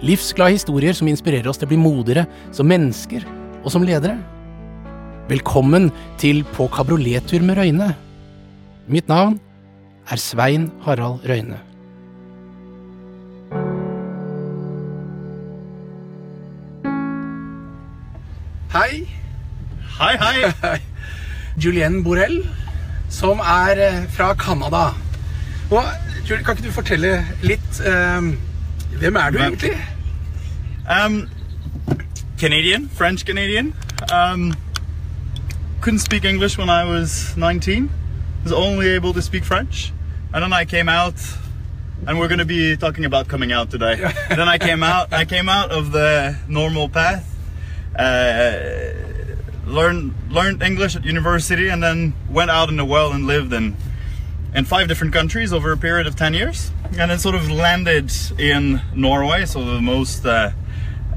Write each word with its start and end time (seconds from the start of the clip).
Livsglade 0.00 0.56
historier 0.56 0.96
som 0.96 1.08
inspirerer 1.10 1.50
oss 1.50 1.58
til 1.60 1.68
å 1.68 1.72
bli 1.74 1.80
modigere 1.80 2.24
som 2.56 2.68
mennesker 2.70 3.26
og 3.60 3.68
som 3.72 3.84
ledere. 3.84 4.16
Velkommen 5.28 5.90
til 6.18 6.40
På 6.56 6.70
kabriolettur 6.72 7.44
med 7.44 7.60
Røyne. 7.60 7.90
Mitt 8.88 9.12
navn 9.12 9.36
er 10.08 10.16
Svein 10.16 10.70
Harald 10.86 11.20
Røyne. 11.28 11.60
Hei, 18.72 19.04
Hei, 20.00 20.14
hei! 20.16 20.76
Julienne 21.60 22.00
Borrell, 22.00 22.38
som 23.12 23.42
er 23.44 23.82
eh, 23.84 24.04
fra 24.08 24.32
Canada. 24.32 24.94
Og 25.68 25.84
kan 26.24 26.54
ikke 26.54 26.62
du 26.64 26.72
fortelle 26.72 27.18
litt 27.44 27.82
eh, 27.84 28.30
Hvem 29.00 29.16
er 29.16 29.30
du 29.30 29.38
egentlig? 29.38 29.70
Um, 31.04 31.28
Canadian, 32.38 32.90
French 32.90 33.24
Canadian. 33.24 33.74
Um, 34.12 34.52
couldn't 35.80 36.00
speak 36.00 36.24
English 36.24 36.58
when 36.58 36.68
I 36.68 36.84
was 36.84 37.34
19. 37.36 37.90
Was 38.44 38.52
only 38.52 38.88
able 38.88 39.14
to 39.14 39.22
speak 39.22 39.44
French. 39.44 39.92
And 40.34 40.42
then 40.42 40.52
I 40.52 40.66
came 40.66 40.90
out, 40.90 41.14
and 42.06 42.18
we're 42.18 42.28
going 42.28 42.40
to 42.40 42.44
be 42.44 42.76
talking 42.76 43.06
about 43.06 43.28
coming 43.28 43.52
out 43.52 43.70
today. 43.70 43.96
then 44.28 44.48
I 44.48 44.58
came 44.58 44.82
out. 44.82 45.14
I 45.14 45.24
came 45.24 45.48
out 45.48 45.70
of 45.70 45.92
the 45.92 46.36
normal 46.46 46.90
path. 46.90 47.24
Uh, 47.98 48.92
learned 49.66 50.12
learned 50.28 50.62
English 50.62 50.94
at 50.94 51.04
university, 51.06 51.68
and 51.68 51.82
then 51.82 52.12
went 52.30 52.50
out 52.50 52.68
in 52.68 52.76
the 52.76 52.84
world 52.84 53.14
and 53.14 53.26
lived 53.26 53.52
in 53.54 53.76
in 54.54 54.66
five 54.66 54.88
different 54.88 55.14
countries 55.14 55.54
over 55.54 55.72
a 55.72 55.76
period 55.76 56.06
of 56.06 56.16
10 56.16 56.34
years 56.34 56.70
and 56.98 57.10
then 57.10 57.18
sort 57.18 57.34
of 57.34 57.50
landed 57.50 58.10
in 58.38 58.80
norway 58.94 59.44
so 59.46 59.64
the 59.64 59.80
most 59.80 60.24
uh, 60.26 60.50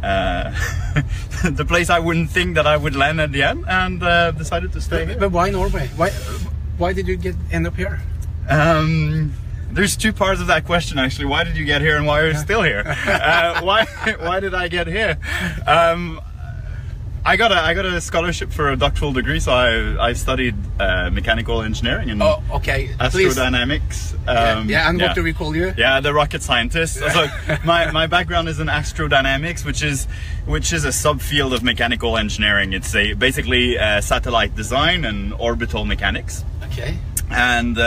uh, 0.03 0.52
the 1.43 1.66
place 1.66 1.89
i 1.89 1.99
wouldn't 1.99 2.29
think 2.29 2.55
that 2.55 2.67
i 2.67 2.77
would 2.77 2.95
land 2.95 3.19
at 3.19 3.31
the 3.31 3.41
end 3.43 3.66
and 3.67 4.03
uh, 4.03 4.31
decided 4.31 4.71
to 4.71 4.81
stay 4.81 5.05
here. 5.05 5.17
But 5.17 5.31
why 5.31 5.49
Norway? 5.49 5.88
Why, 5.95 6.09
why 6.77 6.94
did 6.94 7.07
you 7.07 7.17
get 7.17 7.35
end 7.51 7.67
up 7.67 7.75
here? 7.75 8.01
um, 8.49 9.33
there's 9.71 9.95
two 9.97 10.13
parts 10.13 10.39
of 10.41 10.47
that 10.47 10.66
question 10.66 10.99
actually. 10.99 11.25
Why 11.25 11.44
did 11.44 11.57
you 11.57 11.66
get 11.66 11.81
here 11.81 11.97
and 11.97 12.05
why 12.05 12.19
are 12.21 12.27
you 12.27 12.38
still 12.38 12.61
here? 12.61 12.83
Uh, 13.07 13.61
why 13.61 13.85
why 14.19 14.39
did 14.39 14.53
i 14.53 14.67
get 14.67 14.88
here? 14.88 15.17
Um, 15.66 16.19
I 17.25 17.38
got 17.38 17.52
a 17.53 17.55
I 17.55 17.73
got 17.73 17.85
a 17.85 18.02
scholarship 18.02 18.52
for 18.52 18.71
a 18.71 18.75
doctoral 18.75 19.13
degree, 19.13 19.39
so 19.39 19.53
I 19.53 20.09
I 20.09 20.13
studied 20.13 20.55
uh, 20.79 21.09
mechanical 21.09 21.61
engineering 21.61 22.09
and 22.09 22.21
Oh, 22.21 22.43
okay. 22.52 22.89
Astrodynamics. 22.99 24.13
Yeah, 24.25 24.31
Um, 24.59 24.69
yeah, 24.69 24.89
and 24.89 24.99
what 25.02 25.16
do 25.16 25.23
we 25.23 25.33
call 25.33 25.55
you? 25.55 25.73
Yeah, 25.77 26.01
the 26.01 26.13
rocket 26.13 26.41
scientist. 26.44 26.95
So 26.97 27.25
my, 27.66 27.91
my 27.91 28.07
background 28.07 28.49
is 28.49 28.59
in 28.59 28.67
astrodynamics, 28.67 29.63
which 29.66 29.81
is 29.83 30.05
which 30.45 30.73
is 30.73 30.83
a 30.85 30.89
subfield 30.89 31.53
of 31.53 31.63
mechanical 31.63 32.17
engineering. 32.17 32.73
It's 32.73 32.94
a 32.95 33.13
basically 33.13 33.77
uh, 33.79 34.01
satellite 34.01 34.55
design 34.55 35.05
and 35.05 35.33
orbital 35.39 35.85
mechanics. 35.85 36.44
Okay. 36.71 36.97
And 37.31 37.77
uh, 37.77 37.81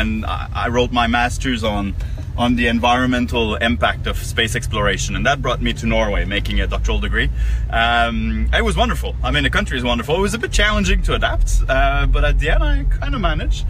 and 0.00 0.24
I 0.26 0.48
I 0.54 0.68
wrote 0.68 0.92
my 0.92 1.06
masters 1.08 1.64
on 1.64 1.94
on 2.36 2.56
the 2.56 2.66
environmental 2.66 3.54
impact 3.56 4.06
of 4.06 4.16
space 4.18 4.56
exploration, 4.56 5.14
and 5.16 5.24
that 5.26 5.40
brought 5.40 5.62
me 5.62 5.72
to 5.74 5.86
Norway, 5.86 6.24
making 6.24 6.60
a 6.60 6.66
doctoral 6.66 6.98
degree. 7.00 7.30
Um, 7.70 8.48
it 8.52 8.62
was 8.64 8.76
wonderful. 8.76 9.14
I 9.22 9.30
mean, 9.30 9.42
the 9.44 9.50
country 9.50 9.78
is 9.78 9.84
wonderful. 9.84 10.16
It 10.16 10.20
was 10.20 10.34
a 10.34 10.38
bit 10.38 10.52
challenging 10.52 11.02
to 11.02 11.14
adapt, 11.14 11.62
uh, 11.68 12.06
but 12.06 12.24
at 12.24 12.38
the 12.38 12.50
end, 12.50 12.62
I 12.64 12.84
kind 12.84 13.14
of 13.14 13.20
managed. 13.20 13.66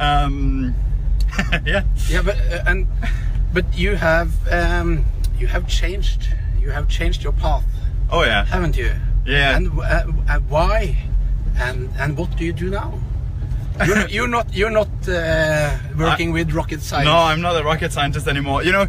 Um, 0.00 0.74
yeah. 1.64 1.84
Yeah, 2.08 2.22
but 2.22 2.36
uh, 2.36 2.64
and 2.66 2.86
but 3.52 3.64
you 3.76 3.94
have 3.96 4.30
um, 4.50 5.04
you 5.38 5.46
have 5.46 5.68
changed 5.68 6.28
you 6.60 6.70
have 6.70 6.88
changed 6.88 7.22
your 7.22 7.32
path, 7.32 7.64
Oh 8.10 8.22
yeah. 8.24 8.44
haven't 8.44 8.76
you? 8.76 8.90
Yeah. 9.24 9.56
And 9.56 9.78
uh, 9.78 9.82
uh, 10.28 10.38
why? 10.48 10.96
And 11.56 11.90
and 11.98 12.16
what 12.16 12.36
do 12.36 12.44
you 12.44 12.52
do 12.52 12.70
now? 12.70 12.98
You're, 13.86 14.08
you're 14.08 14.28
not 14.28 14.54
you're 14.54 14.70
not 14.70 14.88
uh, 15.08 15.76
working 15.96 16.32
with 16.32 16.52
rocket 16.52 16.82
science. 16.82 17.06
No, 17.06 17.16
I'm 17.16 17.40
not 17.40 17.60
a 17.60 17.64
rocket 17.64 17.92
scientist 17.92 18.26
anymore. 18.26 18.62
You 18.64 18.72
know, 18.72 18.86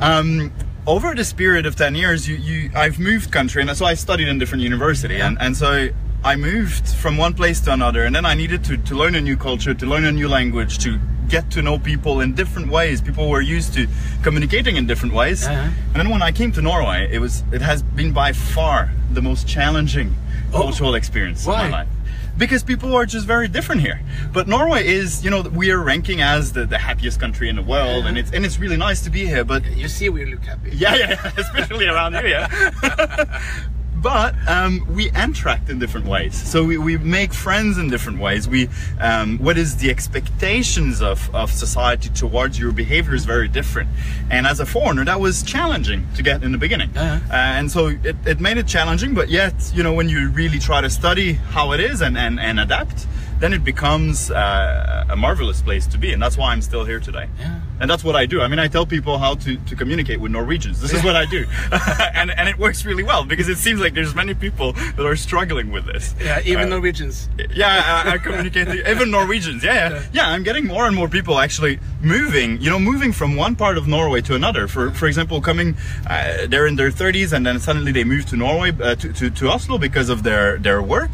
um, 0.00 0.52
over 0.86 1.14
this 1.14 1.32
period 1.32 1.66
of 1.66 1.76
ten 1.76 1.94
years, 1.94 2.28
you, 2.28 2.36
you 2.36 2.70
I've 2.74 2.98
moved 2.98 3.30
country, 3.30 3.62
and 3.62 3.76
so 3.76 3.84
I 3.86 3.94
studied 3.94 4.28
in 4.28 4.38
different 4.38 4.62
university, 4.64 5.20
and 5.20 5.36
and 5.40 5.56
so 5.56 5.88
I 6.24 6.36
moved 6.36 6.88
from 6.88 7.16
one 7.16 7.34
place 7.34 7.60
to 7.60 7.72
another, 7.72 8.04
and 8.04 8.14
then 8.14 8.24
I 8.26 8.34
needed 8.34 8.64
to 8.64 8.76
to 8.76 8.94
learn 8.94 9.14
a 9.14 9.20
new 9.20 9.36
culture, 9.36 9.74
to 9.74 9.86
learn 9.86 10.04
a 10.04 10.12
new 10.12 10.28
language, 10.28 10.78
to 10.78 10.98
get 11.28 11.50
to 11.50 11.60
know 11.60 11.78
people 11.78 12.20
in 12.22 12.34
different 12.34 12.70
ways. 12.70 13.02
People 13.02 13.28
were 13.28 13.42
used 13.42 13.74
to 13.74 13.86
communicating 14.22 14.76
in 14.76 14.86
different 14.86 15.14
ways, 15.14 15.46
Uh-huh. 15.46 15.68
and 15.92 15.94
then 15.94 16.08
when 16.08 16.22
I 16.22 16.32
came 16.32 16.52
to 16.52 16.62
Norway, 16.62 17.08
it 17.12 17.18
was 17.20 17.44
it 17.52 17.60
has 17.62 17.82
been 17.82 18.12
by 18.12 18.32
far 18.32 18.90
the 19.12 19.20
most 19.22 19.46
challenging 19.46 20.14
Oh. 20.50 20.62
cultural 20.62 20.94
experience 20.94 21.44
Why? 21.44 21.64
of 21.66 21.70
my 21.70 21.78
life 21.80 21.88
because 22.38 22.62
people 22.62 22.94
are 22.94 23.04
just 23.06 23.26
very 23.26 23.48
different 23.48 23.80
here. 23.80 24.00
But 24.32 24.46
Norway 24.48 24.86
is, 24.86 25.24
you 25.24 25.30
know, 25.30 25.42
we 25.42 25.70
are 25.70 25.82
ranking 25.82 26.20
as 26.22 26.52
the, 26.52 26.64
the 26.66 26.78
happiest 26.78 27.18
country 27.20 27.48
in 27.48 27.56
the 27.56 27.62
world, 27.62 28.06
and 28.06 28.16
it's 28.16 28.30
and 28.32 28.44
it's 28.46 28.58
really 28.58 28.76
nice 28.76 29.00
to 29.02 29.10
be 29.10 29.26
here. 29.26 29.44
But 29.44 29.64
You 29.76 29.88
see, 29.88 30.08
we 30.08 30.24
look 30.24 30.44
happy. 30.44 30.70
yeah, 30.74 30.94
yeah, 30.94 31.10
yeah, 31.10 31.32
especially 31.36 31.86
around 31.86 32.14
here, 32.14 32.26
yeah. 32.28 33.42
but 34.02 34.34
um, 34.48 34.86
we 34.94 35.10
interact 35.10 35.68
in 35.68 35.78
different 35.78 36.06
ways, 36.06 36.34
so 36.34 36.64
we, 36.64 36.78
we 36.78 36.98
make 36.98 37.32
friends 37.32 37.78
in 37.78 37.90
different 37.90 38.18
ways. 38.18 38.48
We, 38.48 38.68
um, 39.00 39.38
what 39.38 39.58
is 39.58 39.76
the 39.76 39.90
expectations 39.90 41.02
of, 41.02 41.34
of 41.34 41.50
society 41.50 42.08
towards 42.10 42.58
your 42.58 42.72
behavior 42.72 43.14
is 43.14 43.24
very 43.24 43.48
different, 43.48 43.88
and 44.30 44.46
as 44.46 44.60
a 44.60 44.66
foreigner, 44.66 45.04
that 45.04 45.20
was 45.20 45.42
challenging 45.42 46.06
to 46.16 46.22
get 46.22 46.42
in 46.42 46.52
the 46.52 46.58
beginning. 46.58 46.96
Uh-huh. 46.96 47.20
Uh, 47.30 47.34
and 47.34 47.70
so 47.70 47.88
it, 47.88 48.16
it 48.26 48.40
made 48.40 48.56
it 48.56 48.66
challenging, 48.66 49.14
but 49.14 49.28
yet, 49.28 49.54
you 49.74 49.82
know, 49.82 49.92
when 49.92 50.08
you 50.08 50.28
really 50.30 50.58
try 50.58 50.80
to 50.80 50.90
study 50.90 51.32
how 51.32 51.72
it 51.72 51.80
is 51.80 52.00
and, 52.00 52.16
and, 52.16 52.38
and 52.40 52.60
adapt, 52.60 53.06
then 53.40 53.52
it 53.52 53.64
becomes 53.64 54.30
uh, 54.30 55.04
a 55.08 55.16
marvelous 55.16 55.62
place 55.62 55.86
to 55.86 55.98
be. 55.98 56.12
And 56.12 56.20
that's 56.20 56.36
why 56.36 56.52
I'm 56.52 56.62
still 56.62 56.84
here 56.84 57.00
today. 57.00 57.28
Yeah. 57.38 57.60
And 57.80 57.88
that's 57.88 58.02
what 58.04 58.16
I 58.16 58.26
do. 58.26 58.40
I 58.40 58.48
mean, 58.48 58.58
I 58.58 58.68
tell 58.68 58.86
people 58.86 59.18
how 59.18 59.34
to, 59.36 59.56
to 59.56 59.76
communicate 59.76 60.20
with 60.20 60.32
Norwegians. 60.32 60.80
This 60.80 60.92
is 60.92 61.02
what 61.04 61.14
I 61.16 61.26
do. 61.26 61.46
and, 62.14 62.30
and 62.30 62.48
it 62.48 62.58
works 62.58 62.84
really 62.84 63.02
well 63.04 63.24
because 63.24 63.48
it 63.48 63.58
seems 63.58 63.80
like 63.80 63.94
there's 63.94 64.14
many 64.14 64.34
people 64.34 64.72
that 64.72 65.04
are 65.06 65.16
struggling 65.16 65.70
with 65.70 65.86
this. 65.86 66.14
Yeah, 66.20 66.40
even 66.44 66.66
Uh, 66.66 66.76
Norwegians. 66.76 67.28
yeah, 67.54 68.02
I, 68.06 68.12
I 68.14 68.18
communicate 68.18 68.68
even 68.86 69.10
Norwegians. 69.10 69.62
Yeah, 69.62 69.74
yeah, 69.90 70.02
yeah. 70.12 70.28
I'm 70.28 70.42
getting 70.42 70.66
more 70.66 70.86
and 70.86 70.94
more 70.96 71.08
people 71.08 71.38
actually 71.38 71.78
moving. 72.02 72.60
You 72.60 72.70
know, 72.70 72.78
moving 72.78 73.12
from 73.12 73.36
one 73.36 73.54
part 73.54 73.78
of 73.78 73.86
Norway 73.86 74.20
to 74.22 74.34
another. 74.34 74.66
For 74.68 74.90
for 74.90 75.06
example, 75.06 75.40
coming, 75.40 75.76
uh, 76.08 76.46
they're 76.48 76.66
in 76.66 76.76
their 76.76 76.90
30s 76.90 77.32
and 77.32 77.46
then 77.46 77.58
suddenly 77.60 77.92
they 77.92 78.04
move 78.04 78.26
to 78.26 78.36
Norway 78.36 78.72
uh, 78.82 78.94
to, 78.96 79.12
to 79.12 79.30
to 79.30 79.48
Oslo 79.50 79.78
because 79.78 80.08
of 80.08 80.22
their 80.22 80.58
their 80.58 80.82
work, 80.82 81.10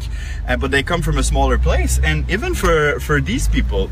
uh, 0.47 0.57
but 0.57 0.71
they 0.71 0.83
come 0.83 1.01
from 1.01 1.17
a 1.17 1.23
smaller 1.23 1.57
place. 1.57 1.99
And 2.03 2.29
even 2.29 2.53
for 2.55 2.99
for 2.99 3.21
these 3.21 3.47
people, 3.47 3.89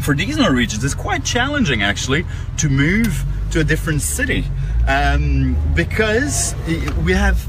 for 0.00 0.14
these 0.14 0.36
Norwegians, 0.36 0.82
it's 0.84 0.94
quite 0.94 1.24
challenging 1.24 1.82
actually 1.82 2.24
to 2.58 2.68
move 2.68 3.24
to 3.50 3.60
a 3.60 3.64
different 3.64 4.02
city 4.02 4.44
um, 4.88 5.56
because 5.74 6.54
we 7.04 7.12
have 7.12 7.44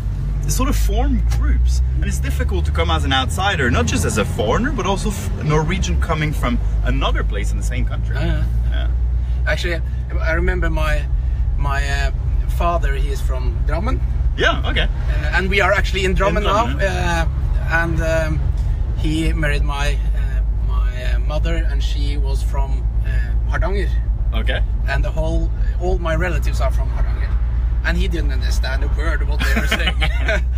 sort 0.47 0.67
of 0.69 0.75
formed 0.75 1.23
groups, 1.31 1.81
and 1.95 2.05
it's 2.05 2.19
difficult 2.19 2.65
to 2.65 2.71
come 2.71 2.89
as 2.89 3.05
an 3.05 3.13
outsider, 3.13 3.69
not 3.71 3.85
just 3.85 4.05
as 4.05 4.17
a 4.17 4.25
foreigner, 4.25 4.71
but 4.71 4.85
also 4.85 5.11
a 5.39 5.43
Norwegian 5.43 6.01
coming 6.01 6.33
from 6.33 6.59
another 6.83 7.23
place 7.23 7.51
in 7.51 7.57
the 7.57 7.63
same 7.63 7.85
country. 7.85 8.15
Yeah. 8.15 8.43
Yeah. 8.69 8.91
Actually, 9.47 9.81
I 10.19 10.33
remember 10.33 10.69
my 10.69 11.05
my 11.57 11.87
uh, 11.87 12.11
father. 12.57 12.95
He 12.95 13.09
is 13.09 13.21
from 13.21 13.57
Drammen. 13.67 13.99
Yeah. 14.37 14.69
Okay. 14.69 14.83
Uh, 14.83 15.31
and 15.35 15.49
we 15.49 15.61
are 15.61 15.71
actually 15.71 16.05
in 16.05 16.15
Drammen 16.15 16.43
now. 16.43 16.65
Drammen, 16.65 16.81
Uh, 16.81 17.27
and 17.71 18.01
um, 18.01 18.39
he 18.97 19.31
married 19.33 19.63
my 19.63 19.97
uh, 21.01 21.19
mother, 21.19 21.55
and 21.55 21.83
she 21.83 22.17
was 22.17 22.43
from 22.43 22.83
uh, 23.05 23.49
Hardanger. 23.49 23.89
Okay. 24.33 24.63
And 24.87 25.03
the 25.03 25.11
whole 25.11 25.49
all 25.79 25.97
my 25.97 26.15
relatives 26.15 26.61
are 26.61 26.71
from 26.71 26.89
Hardanger. 26.89 27.29
And 27.83 27.97
he 27.97 28.07
didn't 28.07 28.31
understand 28.31 28.83
a 28.83 28.87
word 28.89 29.21
of 29.21 29.29
what 29.29 29.39
they 29.39 29.59
were 29.59 29.67
saying. 29.79 29.95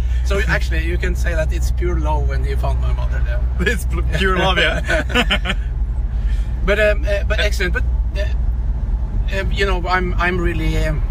so 0.25 0.42
actually, 0.48 0.86
you 0.86 0.98
can 0.98 1.16
say 1.16 1.34
that 1.34 1.54
it's 1.54 1.72
pure 1.72 2.00
love 2.00 2.28
when 2.28 2.44
he 2.44 2.56
found 2.56 2.81
my 2.81 2.94
mother 2.94 3.22
there. 3.25 3.42
It's 3.62 3.86
pure 4.18 4.38
love, 4.38 4.57
yeah. 4.57 5.56
But 6.66 6.80
um, 6.80 7.06
uh, 7.06 7.24
but 7.25 7.40
excellent. 7.40 7.74
But 7.74 7.84
uh, 8.18 9.40
um, 9.40 9.51
you 9.51 9.66
know, 9.66 9.86
I'm 9.88 10.13
I'm 10.13 10.40
really 10.40 10.78
um, 10.86 11.04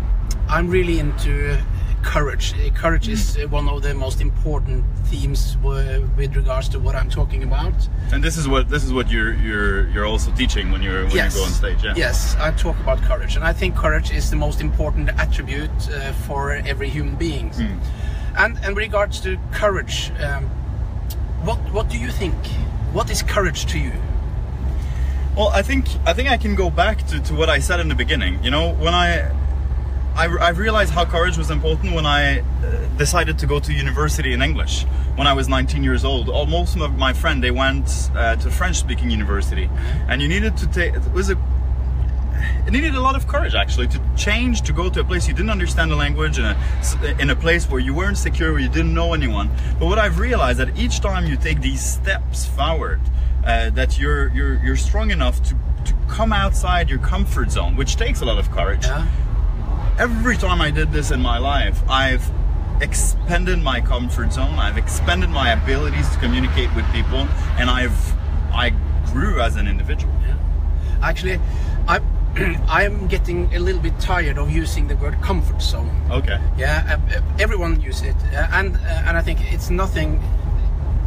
I'm 0.48 0.68
really 0.68 0.98
into 0.98 1.58
courage. 2.02 2.54
Uh, 2.54 2.70
Courage 2.74 3.08
is 3.08 3.38
uh, 3.38 3.48
one 3.48 3.68
of 3.68 3.82
the 3.82 3.94
most 3.94 4.20
important 4.20 4.84
themes 5.06 5.56
uh, 5.64 6.00
with 6.16 6.36
regards 6.36 6.68
to 6.70 6.78
what 6.78 6.94
I'm 6.94 7.08
talking 7.08 7.42
about. 7.42 7.72
And 8.12 8.22
this 8.22 8.36
is 8.36 8.46
what 8.48 8.68
this 8.68 8.84
is 8.84 8.92
what 8.92 9.10
you're 9.10 9.34
you're 9.34 9.88
you're 9.90 10.06
also 10.06 10.30
teaching 10.32 10.70
when 10.70 10.82
you're 10.82 11.04
when 11.04 11.16
yes. 11.16 11.34
you 11.34 11.40
go 11.40 11.46
on 11.46 11.52
stage. 11.52 11.84
Yeah. 11.84 11.94
Yes, 11.96 12.36
I 12.36 12.50
talk 12.52 12.78
about 12.80 13.00
courage, 13.02 13.36
and 13.36 13.44
I 13.44 13.52
think 13.52 13.76
courage 13.76 14.10
is 14.10 14.30
the 14.30 14.36
most 14.36 14.60
important 14.60 15.08
attribute 15.10 15.70
uh, 15.90 16.12
for 16.26 16.52
every 16.52 16.88
human 16.88 17.16
being. 17.16 17.50
Hmm. 17.50 17.78
And 18.36 18.64
in 18.64 18.74
regards 18.74 19.20
to 19.20 19.38
courage, 19.52 20.10
um, 20.20 20.44
what 21.44 21.58
what 21.72 21.88
do 21.88 21.98
you 21.98 22.10
think? 22.10 22.34
What 22.92 23.10
is 23.10 23.22
courage 23.22 23.66
to 23.66 23.78
you? 23.78 23.92
Well, 25.36 25.48
I 25.48 25.62
think 25.62 25.86
I 26.06 26.12
think 26.12 26.28
I 26.28 26.36
can 26.36 26.54
go 26.54 26.70
back 26.70 27.06
to, 27.08 27.20
to 27.20 27.34
what 27.34 27.48
I 27.48 27.60
said 27.60 27.80
in 27.80 27.88
the 27.88 27.94
beginning. 27.94 28.42
You 28.44 28.50
know, 28.50 28.74
when 28.74 28.94
I 28.94 29.30
I, 30.22 30.26
I 30.26 30.50
realized 30.50 30.92
how 30.92 31.04
courage 31.04 31.36
was 31.36 31.50
important 31.50 31.94
when 31.96 32.06
I 32.06 32.38
uh, 32.38 32.42
decided 32.96 33.40
to 33.40 33.46
go 33.48 33.58
to 33.58 33.72
university 33.72 34.32
in 34.32 34.40
English 34.40 34.84
when 35.16 35.26
I 35.26 35.32
was 35.32 35.48
19 35.48 35.82
years 35.82 36.04
old. 36.04 36.28
All, 36.28 36.46
most 36.46 36.76
of 36.76 36.96
my 36.96 37.12
friends 37.12 37.42
they 37.42 37.50
went 37.50 37.88
uh, 38.14 38.36
to 38.36 38.48
French-speaking 38.48 39.10
university, 39.10 39.68
and 40.06 40.22
you 40.22 40.28
needed 40.28 40.56
to 40.58 40.68
take 40.68 40.94
it 40.94 41.12
was 41.12 41.30
a 41.30 41.36
it 42.66 42.70
needed 42.70 42.94
a 42.94 43.00
lot 43.00 43.16
of 43.16 43.26
courage 43.26 43.56
actually 43.56 43.88
to 43.88 44.00
change 44.16 44.62
to 44.62 44.72
go 44.72 44.88
to 44.88 45.00
a 45.00 45.04
place 45.04 45.26
you 45.26 45.34
didn't 45.34 45.50
understand 45.50 45.90
the 45.90 45.96
language 45.96 46.38
in 46.38 46.44
a 46.44 46.56
in 47.18 47.30
a 47.30 47.36
place 47.36 47.68
where 47.68 47.80
you 47.80 47.92
weren't 47.92 48.18
secure 48.18 48.52
where 48.52 48.60
you 48.60 48.68
didn't 48.68 48.94
know 48.94 49.14
anyone 49.14 49.48
but 49.78 49.86
what 49.86 49.98
i've 49.98 50.18
realized 50.18 50.58
that 50.58 50.76
each 50.76 50.98
time 50.98 51.24
you 51.26 51.36
take 51.36 51.60
these 51.60 51.84
steps 51.84 52.44
forward 52.44 53.00
uh, 53.44 53.70
that 53.70 53.96
you're 53.98 54.28
you're 54.34 54.56
you're 54.64 54.76
strong 54.76 55.12
enough 55.12 55.40
to 55.48 55.54
to 55.84 55.92
come 56.08 56.32
outside 56.32 56.90
your 56.90 56.98
comfort 56.98 57.50
zone 57.52 57.76
which 57.76 57.94
takes 57.94 58.22
a 58.22 58.24
lot 58.24 58.38
of 58.38 58.50
courage 58.50 58.86
Yeah. 58.86 59.06
Every 59.98 60.36
time 60.36 60.60
I 60.60 60.70
did 60.70 60.92
this 60.92 61.10
in 61.10 61.20
my 61.20 61.38
life, 61.38 61.82
I've 61.88 62.30
expanded 62.80 63.60
my 63.60 63.80
comfort 63.80 64.32
zone. 64.32 64.58
I've 64.58 64.76
expanded 64.76 65.30
my 65.30 65.52
abilities 65.52 66.08
to 66.10 66.18
communicate 66.18 66.74
with 66.74 66.84
people, 66.92 67.20
and 67.58 67.70
I've 67.70 67.96
I 68.52 68.70
grew 69.12 69.40
as 69.40 69.56
an 69.56 69.68
individual. 69.68 70.12
Yeah. 70.26 70.36
Actually, 71.02 71.40
I 71.86 72.00
I'm 72.68 73.06
getting 73.08 73.54
a 73.54 73.58
little 73.58 73.80
bit 73.80 73.98
tired 74.00 74.38
of 74.38 74.50
using 74.50 74.88
the 74.88 74.96
word 74.96 75.20
comfort 75.20 75.60
zone. 75.60 75.90
Okay. 76.10 76.40
Yeah, 76.56 76.98
uh, 77.12 77.18
uh, 77.18 77.22
everyone 77.38 77.80
uses 77.80 78.02
it, 78.02 78.16
uh, 78.32 78.48
and 78.52 78.76
and 79.06 79.16
I 79.16 79.22
think 79.22 79.52
it's 79.52 79.70
nothing. 79.70 80.22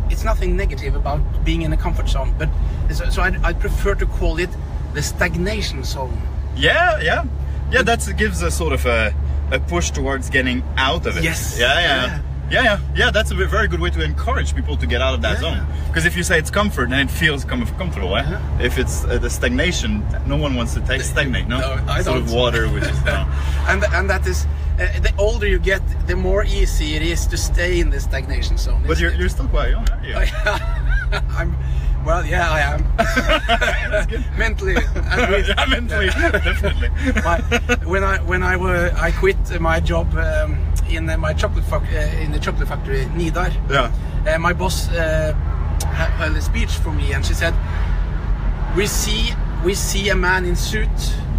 It's 0.09 0.23
nothing 0.23 0.55
negative 0.55 0.95
about 0.95 1.19
being 1.43 1.63
in 1.63 1.73
a 1.73 1.77
comfort 1.77 2.07
zone, 2.07 2.35
but 2.38 2.47
so, 2.93 3.09
so 3.09 3.23
I, 3.23 3.35
I 3.43 3.53
prefer 3.53 3.95
to 3.95 4.05
call 4.05 4.38
it 4.38 4.51
the 4.93 5.01
stagnation 5.01 5.83
zone. 5.83 6.21
Yeah, 6.55 7.01
yeah, 7.01 7.25
yeah. 7.71 7.81
That 7.83 8.07
gives 8.17 8.41
a 8.41 8.51
sort 8.51 8.73
of 8.73 8.85
a, 8.85 9.13
a 9.51 9.59
push 9.59 9.91
towards 9.91 10.29
getting 10.29 10.63
out 10.77 11.06
of 11.06 11.17
it. 11.17 11.23
Yes. 11.23 11.57
Yeah, 11.59 11.79
yeah. 11.79 12.06
Yeah. 12.06 12.21
Yeah, 12.47 12.62
yeah, 12.63 12.79
yeah. 12.95 13.09
That's 13.12 13.31
a 13.31 13.35
very 13.35 13.67
good 13.67 13.79
way 13.79 13.89
to 13.89 14.03
encourage 14.03 14.53
people 14.56 14.77
to 14.77 14.85
get 14.85 15.01
out 15.01 15.15
of 15.15 15.21
that 15.23 15.41
Yeah. 15.41 15.56
zone. 15.57 15.67
Because 15.88 16.06
if 16.06 16.15
you 16.15 16.21
say 16.21 16.38
it's 16.38 16.51
comfort, 16.51 16.91
then 16.91 17.00
it 17.07 17.09
feels 17.09 17.44
com- 17.44 17.65
comfortable. 17.75 18.15
Eh? 18.15 18.21
Yeah. 18.21 18.59
If 18.62 18.77
it's 18.77 19.03
uh, 19.03 19.17
the 19.17 19.31
stagnation, 19.31 20.06
no 20.27 20.38
one 20.38 20.53
wants 20.53 20.75
to 20.75 20.81
take 20.81 21.01
stagnate. 21.01 21.47
No, 21.47 21.57
No, 21.59 21.83
I 21.91 22.03
sort 22.03 22.17
of 22.19 22.27
don't. 22.27 22.35
water, 22.35 22.67
which 22.69 22.83
is 22.83 23.03
no. 23.13 23.25
and 23.67 23.83
and 23.97 24.07
that 24.12 24.27
is 24.27 24.45
uh, 24.79 24.85
the 25.01 25.12
older 25.17 25.47
you 25.47 25.57
get, 25.57 25.81
the 26.06 26.15
more 26.15 26.44
easy 26.44 26.94
it 26.95 27.01
is 27.01 27.25
to 27.27 27.38
stay 27.38 27.79
in 27.79 27.89
the 27.89 28.00
stagnation 28.00 28.57
zone. 28.59 28.83
But 28.85 29.00
you're, 29.00 29.09
it? 29.12 29.17
you're 29.19 29.29
still 29.29 29.47
quite 29.47 29.71
young, 29.71 29.88
aren't 29.89 30.06
you? 30.06 30.15
I'm 31.39 31.56
well, 32.05 32.25
yeah, 32.33 32.49
I 32.51 32.59
am. 32.61 34.37
Mentally, 34.37 34.75
at 34.77 35.31
least. 35.31 35.49
yeah, 35.49 35.65
mentally, 35.67 36.07
definitely. 36.07 36.89
my, 37.23 37.39
when 37.85 38.03
I 38.03 38.17
when 38.23 38.43
I 38.43 38.55
were 38.57 38.91
I 38.95 39.11
quit 39.11 39.37
my 39.59 39.79
job 39.79 40.13
um, 40.17 40.57
in 40.89 41.09
uh, 41.09 41.17
my 41.17 41.33
chocolate 41.33 41.65
uh, 41.71 42.21
in 42.23 42.31
the 42.31 42.39
chocolate 42.39 42.67
factory 42.67 43.05
Nidar. 43.17 43.51
Yeah. 43.69 43.91
Uh, 44.27 44.39
my 44.39 44.53
boss 44.53 44.89
uh, 44.89 45.33
had 45.93 46.31
a 46.31 46.41
speech 46.41 46.71
for 46.71 46.91
me, 46.91 47.13
and 47.13 47.25
she 47.25 47.33
said, 47.33 47.53
"We 48.75 48.87
see 48.87 49.33
we 49.63 49.73
see 49.73 50.09
a 50.09 50.15
man 50.15 50.45
in 50.45 50.55
suit, 50.55 50.89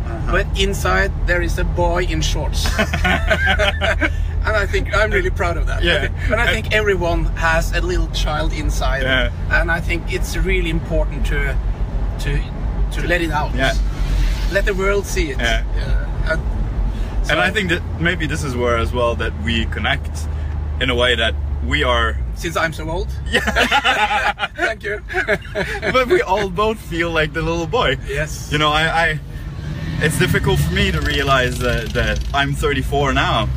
Uh-huh. 0.06 0.32
but 0.32 0.46
inside 0.60 1.10
there 1.26 1.42
is 1.42 1.58
a 1.58 1.64
boy 1.64 2.04
in 2.04 2.20
shorts." 2.22 2.66
and 4.46 4.56
I 4.56 4.66
think 4.66 4.94
I'm 4.96 5.10
really 5.10 5.30
proud 5.30 5.56
of 5.56 5.66
that. 5.66 5.82
Yeah. 5.82 5.94
I 5.94 6.00
think- 6.00 6.30
and 6.30 6.40
I 6.40 6.46
think 6.52 6.72
everyone 6.74 7.24
has 7.36 7.72
a 7.72 7.80
little 7.80 8.08
child 8.08 8.52
inside, 8.52 9.02
Yeah. 9.02 9.30
and 9.60 9.70
I 9.70 9.80
think 9.80 10.12
it's 10.12 10.36
really 10.36 10.70
important 10.70 11.26
to 11.26 11.56
to 12.20 12.38
to 12.92 13.06
let 13.06 13.20
it 13.20 13.30
out. 13.30 13.54
Yeah. 13.54 13.74
Let 14.52 14.64
the 14.64 14.74
world 14.74 15.06
see 15.06 15.30
it. 15.32 15.38
Yeah. 15.38 15.64
And, 16.30 16.40
so- 17.26 17.32
And 17.32 17.40
I 17.40 17.50
think 17.50 17.68
that 17.70 17.82
maybe 18.00 18.26
this 18.26 18.44
is 18.44 18.54
where 18.54 18.78
as 18.78 18.92
well 18.92 19.16
that 19.16 19.32
we 19.44 19.66
connect 19.66 20.26
in 20.80 20.90
a 20.90 20.94
way 20.94 21.16
that 21.16 21.34
we 21.66 21.82
are, 21.84 22.16
since 22.36 22.56
I'm 22.56 22.72
so 22.72 22.88
old, 22.88 23.08
yeah, 23.28 23.40
thank 24.56 24.84
you. 24.84 25.02
but 25.92 26.06
we 26.06 26.22
all 26.22 26.48
both 26.48 26.78
feel 26.78 27.10
like 27.10 27.32
the 27.32 27.42
little 27.42 27.66
boy. 27.66 27.96
yes. 28.08 28.50
You 28.52 28.58
know, 28.58 28.70
I, 28.70 28.82
I 29.04 29.20
it's 30.04 30.18
difficult 30.18 30.60
for 30.60 30.72
me 30.74 30.92
to 30.92 31.00
realize 31.00 31.58
that, 31.58 31.88
that 31.94 32.20
I'm 32.34 32.52
34 32.54 33.12
now, 33.14 33.48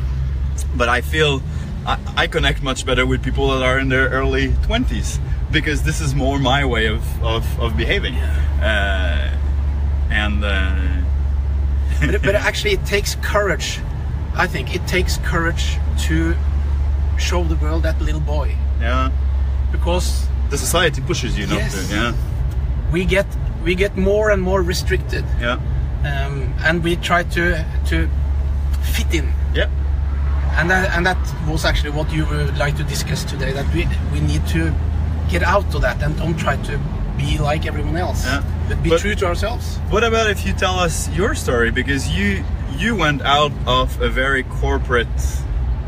but 0.76 0.88
I 0.88 1.00
feel 1.00 1.42
I, 1.86 1.98
I 2.16 2.26
connect 2.26 2.62
much 2.62 2.84
better 2.84 3.06
with 3.06 3.22
people 3.22 3.48
that 3.48 3.62
are 3.62 3.78
in 3.78 3.88
their 3.88 4.08
early 4.08 4.48
20s 4.68 5.18
because 5.50 5.82
this 5.82 6.00
is 6.00 6.14
more 6.14 6.38
my 6.38 6.64
way 6.64 6.86
of, 6.86 7.02
of, 7.22 7.44
of 7.60 7.76
behaving. 7.76 8.14
Uh, 8.14 9.36
and 10.10 10.44
uh, 10.44 10.76
but, 12.00 12.22
but 12.22 12.34
actually 12.48 12.72
it 12.72 12.84
takes 12.84 13.14
courage 13.16 13.80
i 14.34 14.46
think 14.46 14.74
it 14.74 14.84
takes 14.86 15.18
courage 15.18 15.76
to 15.98 16.34
show 17.18 17.44
the 17.44 17.56
world 17.56 17.82
that 17.84 18.00
little 18.00 18.20
boy 18.20 18.54
yeah, 18.80 19.10
because 19.72 20.26
the 20.48 20.56
society 20.58 21.00
pushes 21.02 21.38
you 21.38 21.46
not 21.46 21.58
Yes. 21.58 21.88
to. 21.88 21.94
Yeah, 21.94 22.12
we 22.92 23.04
get 23.04 23.26
we 23.64 23.74
get 23.74 23.96
more 23.96 24.30
and 24.30 24.40
more 24.42 24.62
restricted 24.62 25.24
yeah, 25.40 25.58
um, 26.04 26.52
and 26.64 26.82
we 26.82 26.96
try 26.96 27.22
to 27.24 27.64
to 27.86 28.08
fit 28.94 29.14
in 29.14 29.32
yeah. 29.54 29.68
And 30.60 30.70
that, 30.70 30.90
and 30.96 31.06
that 31.06 31.18
was 31.48 31.64
actually 31.64 31.90
what 31.90 32.12
you 32.12 32.26
would 32.26 32.56
like 32.58 32.76
to 32.76 32.84
discuss 32.84 33.24
today 33.24 33.52
that 33.52 33.66
we 33.74 33.88
we 34.12 34.20
need 34.20 34.46
to 34.48 34.72
get 35.30 35.42
out 35.42 35.74
of 35.74 35.80
that 35.82 36.02
and 36.02 36.16
don't 36.18 36.36
try 36.38 36.56
to 36.56 36.78
be 37.16 37.38
like 37.38 37.66
everyone 37.66 37.96
else 37.96 38.24
Yeah. 38.24 38.42
but 38.68 38.82
be 38.82 38.90
But- 38.90 39.00
true 39.00 39.14
to 39.14 39.26
ourselves 39.26 39.78
What 39.90 40.04
about 40.04 40.28
if 40.30 40.44
you 40.46 40.52
tell 40.52 40.78
us 40.78 41.08
your 41.18 41.34
story 41.34 41.70
because 41.70 42.08
you 42.08 42.44
you 42.78 42.94
went 42.96 43.22
out 43.22 43.52
of 43.66 44.00
a 44.00 44.08
very 44.08 44.42
corporate 44.60 45.08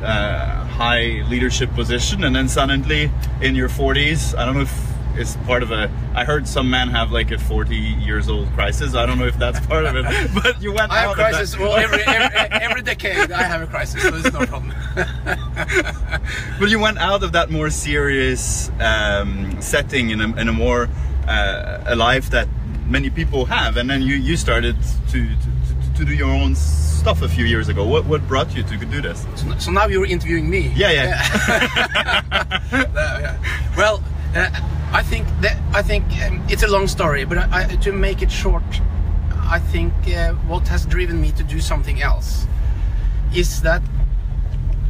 uh, 0.03 0.65
high 0.65 1.23
leadership 1.29 1.73
position 1.75 2.25
and 2.25 2.35
then 2.35 2.49
suddenly 2.49 3.11
in 3.41 3.55
your 3.55 3.69
40s 3.69 4.35
I 4.39 4.45
don't 4.45 4.55
know 4.55 4.63
if 4.63 4.92
it's 5.17 5.37
part 5.39 5.63
of 5.63 5.71
a 5.71 5.91
I 6.15 6.25
heard 6.25 6.47
some 6.49 6.71
men 6.71 6.89
have 6.89 7.13
like 7.13 7.31
a 7.31 7.39
40 7.39 7.77
years 7.77 8.29
old 8.29 8.49
crisis 8.53 8.95
I 8.95 9.07
don't 9.07 9.19
know 9.19 9.27
if 9.27 9.39
that's 9.39 9.61
part 9.67 9.85
of 9.85 9.95
it 9.97 10.05
but 10.43 10.61
you 10.63 10.73
went 10.73 10.91
I 10.93 11.01
have 11.01 11.11
out 11.11 11.17
crisis. 11.17 11.55
of 11.55 11.61
Well, 11.61 11.73
that 11.73 11.85
every, 11.85 12.03
every 12.03 12.37
every 12.63 12.83
decade 12.83 13.31
I 13.33 13.43
have 13.43 13.63
a 13.63 13.67
crisis, 13.67 14.03
so 14.03 14.15
it's 14.15 14.33
no 14.33 14.47
problem. 14.47 14.73
but 16.59 16.69
you 16.71 16.79
went 16.79 16.99
out 16.99 17.23
of 17.23 17.33
that 17.33 17.51
more 17.51 17.71
serious 17.71 18.71
um, 18.81 19.61
setting 19.61 20.11
in 20.11 20.21
a, 20.21 20.37
in 20.41 20.49
a 20.49 20.53
more 20.53 20.89
uh, 21.29 21.83
a 21.87 21.97
life 21.97 22.31
that 22.31 22.49
many 22.87 23.11
people 23.11 23.45
have 23.47 23.77
and 23.77 23.89
then 23.91 24.03
you 24.03 24.15
you 24.17 24.37
started 24.37 24.77
to 25.09 25.13
to, 25.13 25.29
to, 25.29 25.99
to 25.99 26.05
do 26.05 26.15
your 26.15 26.31
own 26.31 26.55
stuff 26.55 27.23
a 27.23 27.29
few 27.29 27.45
years 27.45 27.69
ago 27.69 27.85
what 27.87 28.05
what 28.07 28.27
brought 28.29 28.55
you 28.57 28.63
to 28.63 28.77
do 28.77 29.01
this 29.01 29.27
So, 29.37 29.59
so 29.59 29.71
now 29.71 29.87
you're 29.87 30.07
interviewing 30.07 30.49
me. 30.51 30.73
Yeah, 30.75 30.91
yeah. 30.91 31.13
Yeah. 32.73 33.37
Well, 33.77 34.03
uh, 34.35 34.49
I 34.93 35.03
think 35.03 35.27
that 35.41 35.57
I 35.75 35.83
think 35.83 36.05
um, 36.23 36.45
it's 36.49 36.63
a 36.63 36.69
long 36.69 36.87
story, 36.87 37.25
but 37.25 37.39
I, 37.39 37.49
I, 37.63 37.77
to 37.77 37.93
make 37.93 38.23
it 38.23 38.31
short, 38.31 38.63
I 39.51 39.59
think 39.59 39.93
uh, 40.09 40.35
what 40.49 40.69
has 40.69 40.85
driven 40.85 41.21
me 41.21 41.33
to 41.33 41.43
do 41.43 41.61
something 41.61 42.03
else 42.03 42.47
is 43.35 43.63
that 43.63 43.83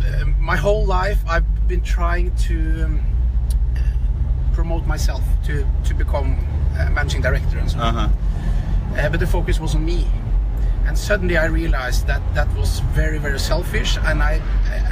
uh, 0.05 0.25
my 0.41 0.57
whole 0.57 0.85
life 0.85 1.21
I've 1.29 1.69
been 1.69 1.83
trying 1.83 2.35
to 2.49 2.85
um, 2.85 3.01
promote 4.53 4.87
myself 4.87 5.23
to 5.47 5.67
to 5.85 5.95
become 5.95 6.39
uh, 6.77 6.91
managing 6.91 7.23
director 7.23 7.59
and 7.59 7.71
so 7.71 7.79
on. 7.79 7.97
Uh-huh. 7.97 9.01
Uh, 9.01 9.09
but 9.09 9.21
the 9.21 9.27
focus 9.27 9.61
was 9.61 9.75
on 9.75 9.85
me 9.85 10.07
and 10.87 10.99
suddenly 10.99 11.37
i 11.37 11.47
realized 11.47 12.07
that 12.07 12.21
that 12.35 12.49
was 12.57 12.81
very 12.93 13.19
very 13.19 13.39
selfish 13.39 13.97
and 14.03 14.23
i 14.23 14.35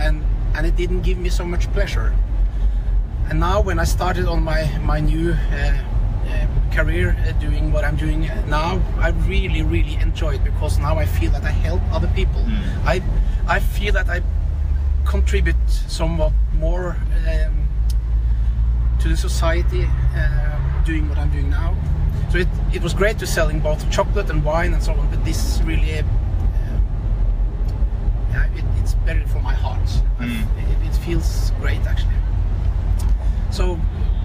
and 0.01 0.25
and 0.55 0.67
it 0.67 0.77
didn't 0.77 1.03
give 1.03 1.19
me 1.19 1.29
so 1.29 1.45
much 1.45 1.71
pleasure 1.73 2.15
and 3.31 3.39
now 3.41 3.61
when 3.61 3.79
i 3.79 3.85
started 3.85 4.27
on 4.27 4.43
my 4.43 4.63
my 4.79 5.01
new 5.01 5.33
uh, 5.33 5.57
uh, 5.57 6.47
career 6.73 7.17
uh, 7.27 7.33
doing 7.41 7.73
what 7.73 7.85
i'm 7.85 7.97
doing 7.97 8.21
now 8.49 8.81
i 8.99 9.09
really 9.29 9.63
really 9.63 9.95
enjoy 9.97 10.35
it 10.35 10.45
because 10.45 10.79
now 10.79 10.97
i 10.99 11.07
feel 11.07 11.31
that 11.31 11.45
i 11.45 11.51
help 11.51 11.81
other 11.93 12.09
people 12.15 12.43
i 12.85 13.01
i 13.47 13.59
feel 13.61 13.93
that 13.93 14.09
i 14.09 14.21
contribute 15.07 15.57
somewhat 15.89 16.33
more 16.55 16.97
um, 17.29 17.55
to 19.01 19.09
the 19.09 19.17
society 19.17 19.85
uh, 20.15 20.85
doing 20.85 21.09
what 21.09 21.17
I'm 21.19 21.31
doing 21.33 21.49
now. 21.51 21.75
So 22.31 22.39
it, 22.39 22.49
it 22.73 22.83
was 22.83 22.93
great 22.93 23.19
to 23.21 23.27
selling 23.27 23.59
both 23.61 23.91
chocolate 23.91 24.29
and 24.31 24.45
wine 24.45 24.75
and 24.75 24.83
so 24.83 24.93
on, 24.93 25.09
but 25.11 25.25
this 25.25 25.61
really, 25.65 25.99
uh, 25.99 26.03
yeah, 28.31 28.45
it, 28.55 28.65
it's 28.81 28.95
better 29.07 29.27
for 29.27 29.41
my 29.41 29.55
heart. 29.55 29.81
I- 30.21 30.25
Mm. 30.27 30.43
It, 30.83 30.89
it 30.89 30.95
feels 31.05 31.51
great 31.63 31.81
actually. 31.87 32.20
So 33.51 33.79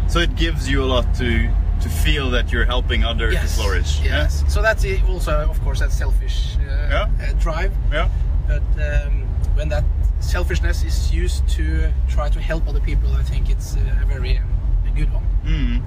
So 0.08 0.20
it 0.20 0.36
gives 0.36 0.70
you 0.70 0.84
a 0.84 0.88
lot 0.96 1.06
to 1.16 1.50
to 1.82 1.90
feel 1.90 2.30
that 2.32 2.52
you're 2.52 2.66
helping 2.66 3.04
others 3.04 3.34
yes, 3.34 3.56
to 3.56 3.62
flourish. 3.62 4.02
Yes. 4.02 4.44
So 4.48 4.62
that's 4.62 4.86
also, 5.10 5.32
of 5.50 5.62
course, 5.62 5.80
that 5.82 5.92
selfish 5.92 6.56
uh, 6.58 6.62
Yeah. 6.90 7.10
uh, 7.22 7.34
drive. 7.34 7.74
Yeah. 7.92 8.10
But 8.48 8.64
um, 8.80 9.24
when 9.56 9.70
that 9.70 9.84
selfishness 10.20 10.84
is 10.84 11.14
used 11.14 11.48
to 11.58 11.92
try 12.08 12.30
to 12.30 12.40
help 12.40 12.68
other 12.68 12.80
people, 12.80 13.10
I 13.14 13.24
think 13.24 13.50
it's 13.50 13.76
uh, 13.76 14.04
a 14.04 14.06
very 14.06 14.38
um, 14.38 14.50
a 14.88 14.92
good 14.98 15.12
one. 15.14 15.26
Mm. 15.46 15.82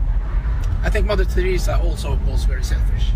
I 0.83 0.90
think 0.90 1.07
Mother 1.07 1.25
Teresa 1.25 1.78
also 1.80 2.18
was 2.26 2.45
very 2.45 2.64
selfish. 2.64 3.07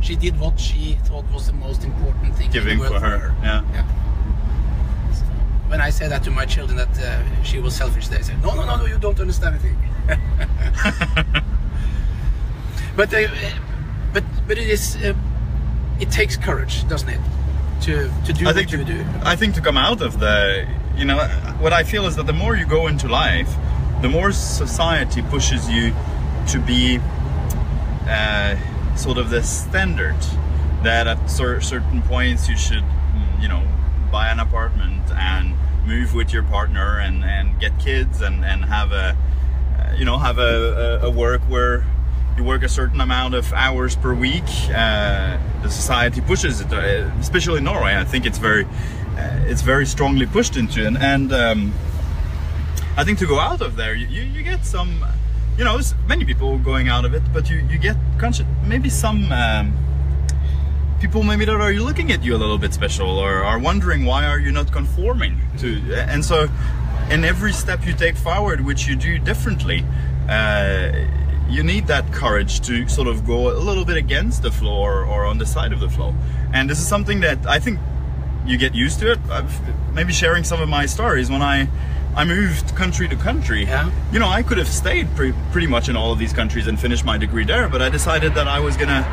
She 0.00 0.14
did 0.14 0.38
what 0.38 0.60
she 0.60 0.98
thought 1.04 1.24
was 1.32 1.46
the 1.46 1.52
most 1.54 1.82
important 1.84 2.34
thing 2.36 2.50
Giving 2.50 2.78
in 2.78 2.84
the 2.84 2.90
world 2.90 3.02
for 3.02 3.18
her. 3.18 3.34
Yeah. 3.42 3.62
Yeah. 3.72 3.84
When 5.68 5.80
I 5.80 5.90
say 5.90 6.08
that 6.08 6.24
to 6.24 6.30
my 6.30 6.46
children 6.46 6.78
that 6.78 6.98
uh, 6.98 7.42
she 7.42 7.58
was 7.60 7.74
selfish, 7.74 8.08
they 8.08 8.22
say, 8.22 8.34
"No, 8.42 8.54
no, 8.54 8.64
no, 8.64 8.76
no, 8.76 8.86
you 8.86 8.98
don't 8.98 9.20
understand 9.20 9.54
anything." 9.56 9.76
but 12.96 13.12
uh, 13.12 13.28
but 14.12 14.24
but 14.46 14.58
it 14.58 14.68
is 14.68 14.96
uh, 14.96 15.12
it 16.00 16.10
takes 16.10 16.36
courage, 16.36 16.88
doesn't 16.88 17.08
it, 17.08 17.20
to 17.82 18.10
to 18.26 18.32
do 18.32 18.44
I 18.44 18.48
what 18.48 18.54
think 18.56 18.72
you 18.72 18.78
to, 18.78 18.84
do. 18.84 19.04
I 19.22 19.36
think 19.36 19.54
to 19.56 19.60
come 19.60 19.76
out 19.76 20.00
of 20.00 20.18
the, 20.20 20.66
you 20.96 21.04
know, 21.04 21.18
what 21.60 21.72
I 21.72 21.82
feel 21.82 22.06
is 22.06 22.16
that 22.16 22.26
the 22.26 22.32
more 22.32 22.56
you 22.56 22.66
go 22.66 22.86
into 22.86 23.08
life, 23.08 23.54
the 24.00 24.08
more 24.08 24.32
society 24.32 25.22
pushes 25.22 25.68
you 25.68 25.94
to 26.48 26.58
be 26.60 26.98
uh, 28.08 28.56
sort 28.96 29.18
of 29.18 29.30
the 29.30 29.42
standard 29.42 30.16
that 30.82 31.06
at 31.06 31.30
cer- 31.30 31.60
certain 31.60 32.00
points 32.02 32.48
you 32.48 32.56
should, 32.56 32.84
you 33.40 33.48
know, 33.48 33.62
buy 34.10 34.28
an 34.28 34.40
apartment 34.40 35.10
and 35.12 35.54
move 35.86 36.14
with 36.14 36.32
your 36.32 36.42
partner 36.42 36.98
and, 36.98 37.24
and 37.24 37.58
get 37.60 37.78
kids 37.78 38.20
and, 38.20 38.44
and 38.44 38.64
have 38.64 38.92
a, 38.92 39.16
you 39.96 40.04
know, 40.04 40.18
have 40.18 40.38
a, 40.38 41.00
a, 41.02 41.06
a 41.06 41.10
work 41.10 41.40
where 41.42 41.84
you 42.36 42.44
work 42.44 42.62
a 42.62 42.68
certain 42.68 43.00
amount 43.00 43.34
of 43.34 43.52
hours 43.52 43.96
per 43.96 44.14
week. 44.14 44.44
Uh, 44.74 45.38
the 45.62 45.70
society 45.70 46.20
pushes 46.20 46.60
it, 46.60 46.72
uh, 46.72 47.10
especially 47.18 47.58
in 47.58 47.64
Norway. 47.64 47.96
I 47.96 48.04
think 48.04 48.26
it's 48.26 48.38
very, 48.38 48.64
uh, 48.64 49.46
it's 49.46 49.62
very 49.62 49.86
strongly 49.86 50.26
pushed 50.26 50.56
into, 50.56 50.86
and, 50.86 50.96
and 50.98 51.32
um, 51.32 51.72
I 52.96 53.04
think 53.04 53.18
to 53.18 53.26
go 53.26 53.38
out 53.38 53.60
of 53.60 53.76
there, 53.76 53.94
you, 53.94 54.06
you, 54.06 54.22
you 54.22 54.42
get 54.42 54.64
some, 54.64 55.04
you 55.56 55.64
know, 55.64 55.80
many 56.06 56.24
people 56.24 56.58
going 56.58 56.88
out 56.88 57.04
of 57.04 57.14
it, 57.14 57.22
but 57.32 57.50
you, 57.50 57.56
you 57.68 57.78
get 57.78 57.96
maybe 58.64 58.88
some 58.88 59.32
um, 59.32 59.72
people 61.00 61.22
maybe 61.22 61.44
that 61.44 61.60
are 61.60 61.72
looking 61.74 62.10
at 62.12 62.22
you 62.24 62.34
a 62.34 62.38
little 62.38 62.58
bit 62.58 62.74
special 62.74 63.18
or 63.18 63.44
are 63.44 63.58
wondering 63.58 64.04
why 64.04 64.26
are 64.26 64.38
you 64.38 64.50
not 64.50 64.72
conforming 64.72 65.40
to, 65.58 65.80
and 65.94 66.24
so 66.24 66.48
in 67.10 67.24
every 67.24 67.52
step 67.52 67.86
you 67.86 67.92
take 67.92 68.16
forward, 68.16 68.64
which 68.64 68.86
you 68.86 68.96
do 68.96 69.18
differently, 69.18 69.84
uh, 70.28 70.92
you 71.48 71.62
need 71.62 71.86
that 71.86 72.12
courage 72.12 72.60
to 72.60 72.86
sort 72.88 73.08
of 73.08 73.26
go 73.26 73.50
a 73.50 73.58
little 73.58 73.84
bit 73.84 73.96
against 73.96 74.42
the 74.42 74.50
flow 74.50 74.76
or, 74.76 75.04
or 75.04 75.24
on 75.24 75.38
the 75.38 75.46
side 75.46 75.72
of 75.72 75.80
the 75.80 75.88
flow. 75.88 76.14
And 76.52 76.68
this 76.68 76.78
is 76.78 76.86
something 76.86 77.20
that 77.20 77.46
I 77.46 77.58
think 77.58 77.78
you 78.44 78.58
get 78.58 78.74
used 78.74 78.98
to 79.00 79.12
it. 79.12 79.18
I've, 79.30 79.94
maybe 79.94 80.12
sharing 80.12 80.44
some 80.44 80.60
of 80.60 80.68
my 80.68 80.86
stories 80.86 81.30
when 81.30 81.42
I 81.42 81.68
I 82.16 82.24
moved 82.24 82.74
country 82.74 83.06
to 83.08 83.16
country. 83.16 83.64
Yeah. 83.64 83.90
You 84.12 84.18
know, 84.18 84.28
I 84.28 84.42
could 84.42 84.58
have 84.58 84.68
stayed 84.68 85.14
pre- 85.14 85.34
pretty 85.52 85.66
much 85.68 85.88
in 85.88 85.96
all 85.96 86.10
of 86.10 86.18
these 86.18 86.32
countries 86.32 86.66
and 86.66 86.78
finished 86.78 87.04
my 87.04 87.16
degree 87.16 87.44
there, 87.44 87.68
but 87.68 87.80
I 87.80 87.90
decided 87.90 88.34
that 88.34 88.48
I 88.48 88.58
was 88.58 88.76
gonna, 88.76 89.04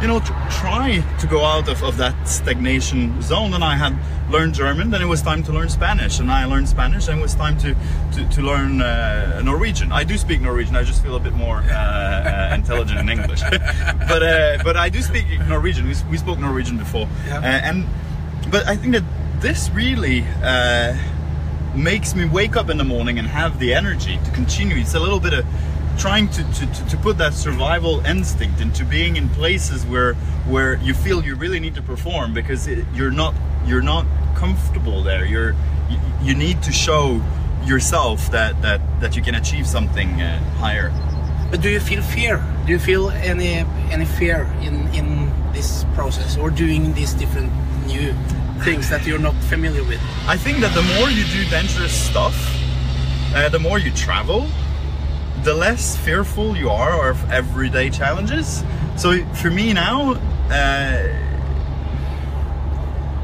you 0.00 0.06
know, 0.08 0.20
try 0.50 1.02
to 1.20 1.26
go 1.26 1.44
out 1.44 1.68
of, 1.68 1.82
of 1.82 1.96
that 1.96 2.28
stagnation 2.28 3.20
zone. 3.22 3.54
And 3.54 3.64
I 3.64 3.76
had 3.76 3.96
learned 4.30 4.54
German, 4.54 4.90
then 4.90 5.00
it 5.00 5.06
was 5.06 5.22
time 5.22 5.42
to 5.44 5.52
learn 5.52 5.68
Spanish, 5.68 6.18
and 6.20 6.30
I 6.30 6.44
learned 6.44 6.68
Spanish, 6.68 7.08
and 7.08 7.18
it 7.18 7.22
was 7.22 7.34
time 7.34 7.56
to 7.58 7.74
to, 8.14 8.28
to 8.28 8.42
learn 8.42 8.80
uh, 8.82 9.40
Norwegian. 9.44 9.92
I 9.92 10.04
do 10.04 10.18
speak 10.18 10.40
Norwegian. 10.40 10.76
I 10.76 10.82
just 10.82 11.02
feel 11.02 11.16
a 11.16 11.20
bit 11.20 11.32
more 11.32 11.58
uh, 11.58 11.72
uh, 11.72 12.54
intelligent 12.54 12.98
in 13.00 13.08
English, 13.08 13.40
but 13.50 14.22
uh, 14.22 14.58
but 14.64 14.76
I 14.76 14.88
do 14.88 15.00
speak 15.00 15.26
Norwegian. 15.48 15.86
We, 15.86 15.94
we 16.10 16.16
spoke 16.18 16.38
Norwegian 16.38 16.76
before, 16.76 17.08
Yeah. 17.26 17.38
uh, 17.38 17.42
and 17.68 17.86
but 18.50 18.66
I 18.66 18.76
think 18.76 18.92
that 18.94 19.04
this 19.40 19.70
really 19.70 20.24
uh, 20.42 20.96
makes 21.74 22.14
me 22.14 22.24
wake 22.24 22.56
up 22.56 22.68
in 22.70 22.76
the 22.78 22.84
morning 22.84 23.18
and 23.18 23.28
have 23.28 23.58
the 23.58 23.74
energy 23.74 24.18
to 24.24 24.30
continue. 24.32 24.76
It's 24.76 24.94
a 24.94 25.00
little 25.00 25.20
bit 25.20 25.32
of 25.34 25.44
trying 25.96 26.28
to, 26.28 26.42
to, 26.52 26.88
to, 26.90 26.96
put 26.98 27.18
that 27.18 27.34
survival 27.34 28.04
instinct 28.06 28.60
into 28.60 28.84
being 28.84 29.16
in 29.16 29.28
places 29.30 29.84
where 29.86 30.14
where 30.48 30.76
you 30.76 30.94
feel 30.94 31.24
you 31.24 31.34
really 31.34 31.60
need 31.60 31.74
to 31.74 31.82
perform 31.82 32.34
because 32.34 32.66
it, 32.66 32.84
you're 32.94 33.10
not 33.10 33.34
you're 33.66 33.82
not 33.82 34.06
comfortable 34.34 35.02
there. 35.02 35.24
You're 35.24 35.54
you, 35.88 35.98
you 36.22 36.34
need 36.34 36.62
to 36.62 36.72
show 36.72 37.22
yourself 37.64 38.30
that 38.30 38.60
that 38.62 38.80
that 39.00 39.16
you 39.16 39.22
can 39.22 39.34
achieve 39.34 39.66
something 39.66 40.20
uh, 40.20 40.38
higher. 40.58 40.90
But 41.50 41.60
do 41.60 41.68
you 41.70 41.80
feel 41.80 42.02
fear? 42.02 42.42
Do 42.66 42.72
you 42.72 42.78
feel 42.78 43.10
any 43.10 43.64
any 43.90 44.04
fear 44.04 44.44
in 44.62 44.88
in 44.94 45.32
this 45.52 45.84
process 45.94 46.36
or 46.36 46.50
doing 46.50 46.92
these 46.94 47.14
different 47.14 47.52
new 47.86 48.12
things 48.64 48.88
that 48.90 49.06
you're 49.06 49.18
not 49.18 49.34
familiar 49.44 49.84
with? 49.84 50.00
I 50.26 50.36
think 50.36 50.58
that 50.60 50.74
the 50.74 50.82
more 50.98 51.08
you 51.08 51.24
do 51.24 51.48
dangerous 51.50 51.92
stuff, 51.92 52.36
uh, 53.34 53.48
the 53.48 53.58
more 53.58 53.78
you 53.78 53.92
travel, 53.92 54.46
the 55.46 55.54
less 55.54 55.96
fearful 55.96 56.56
you 56.56 56.68
are 56.68 57.08
of 57.08 57.30
everyday 57.30 57.88
challenges. 57.88 58.64
So 58.96 59.24
for 59.36 59.48
me 59.48 59.72
now, 59.72 60.14
uh, 60.50 61.06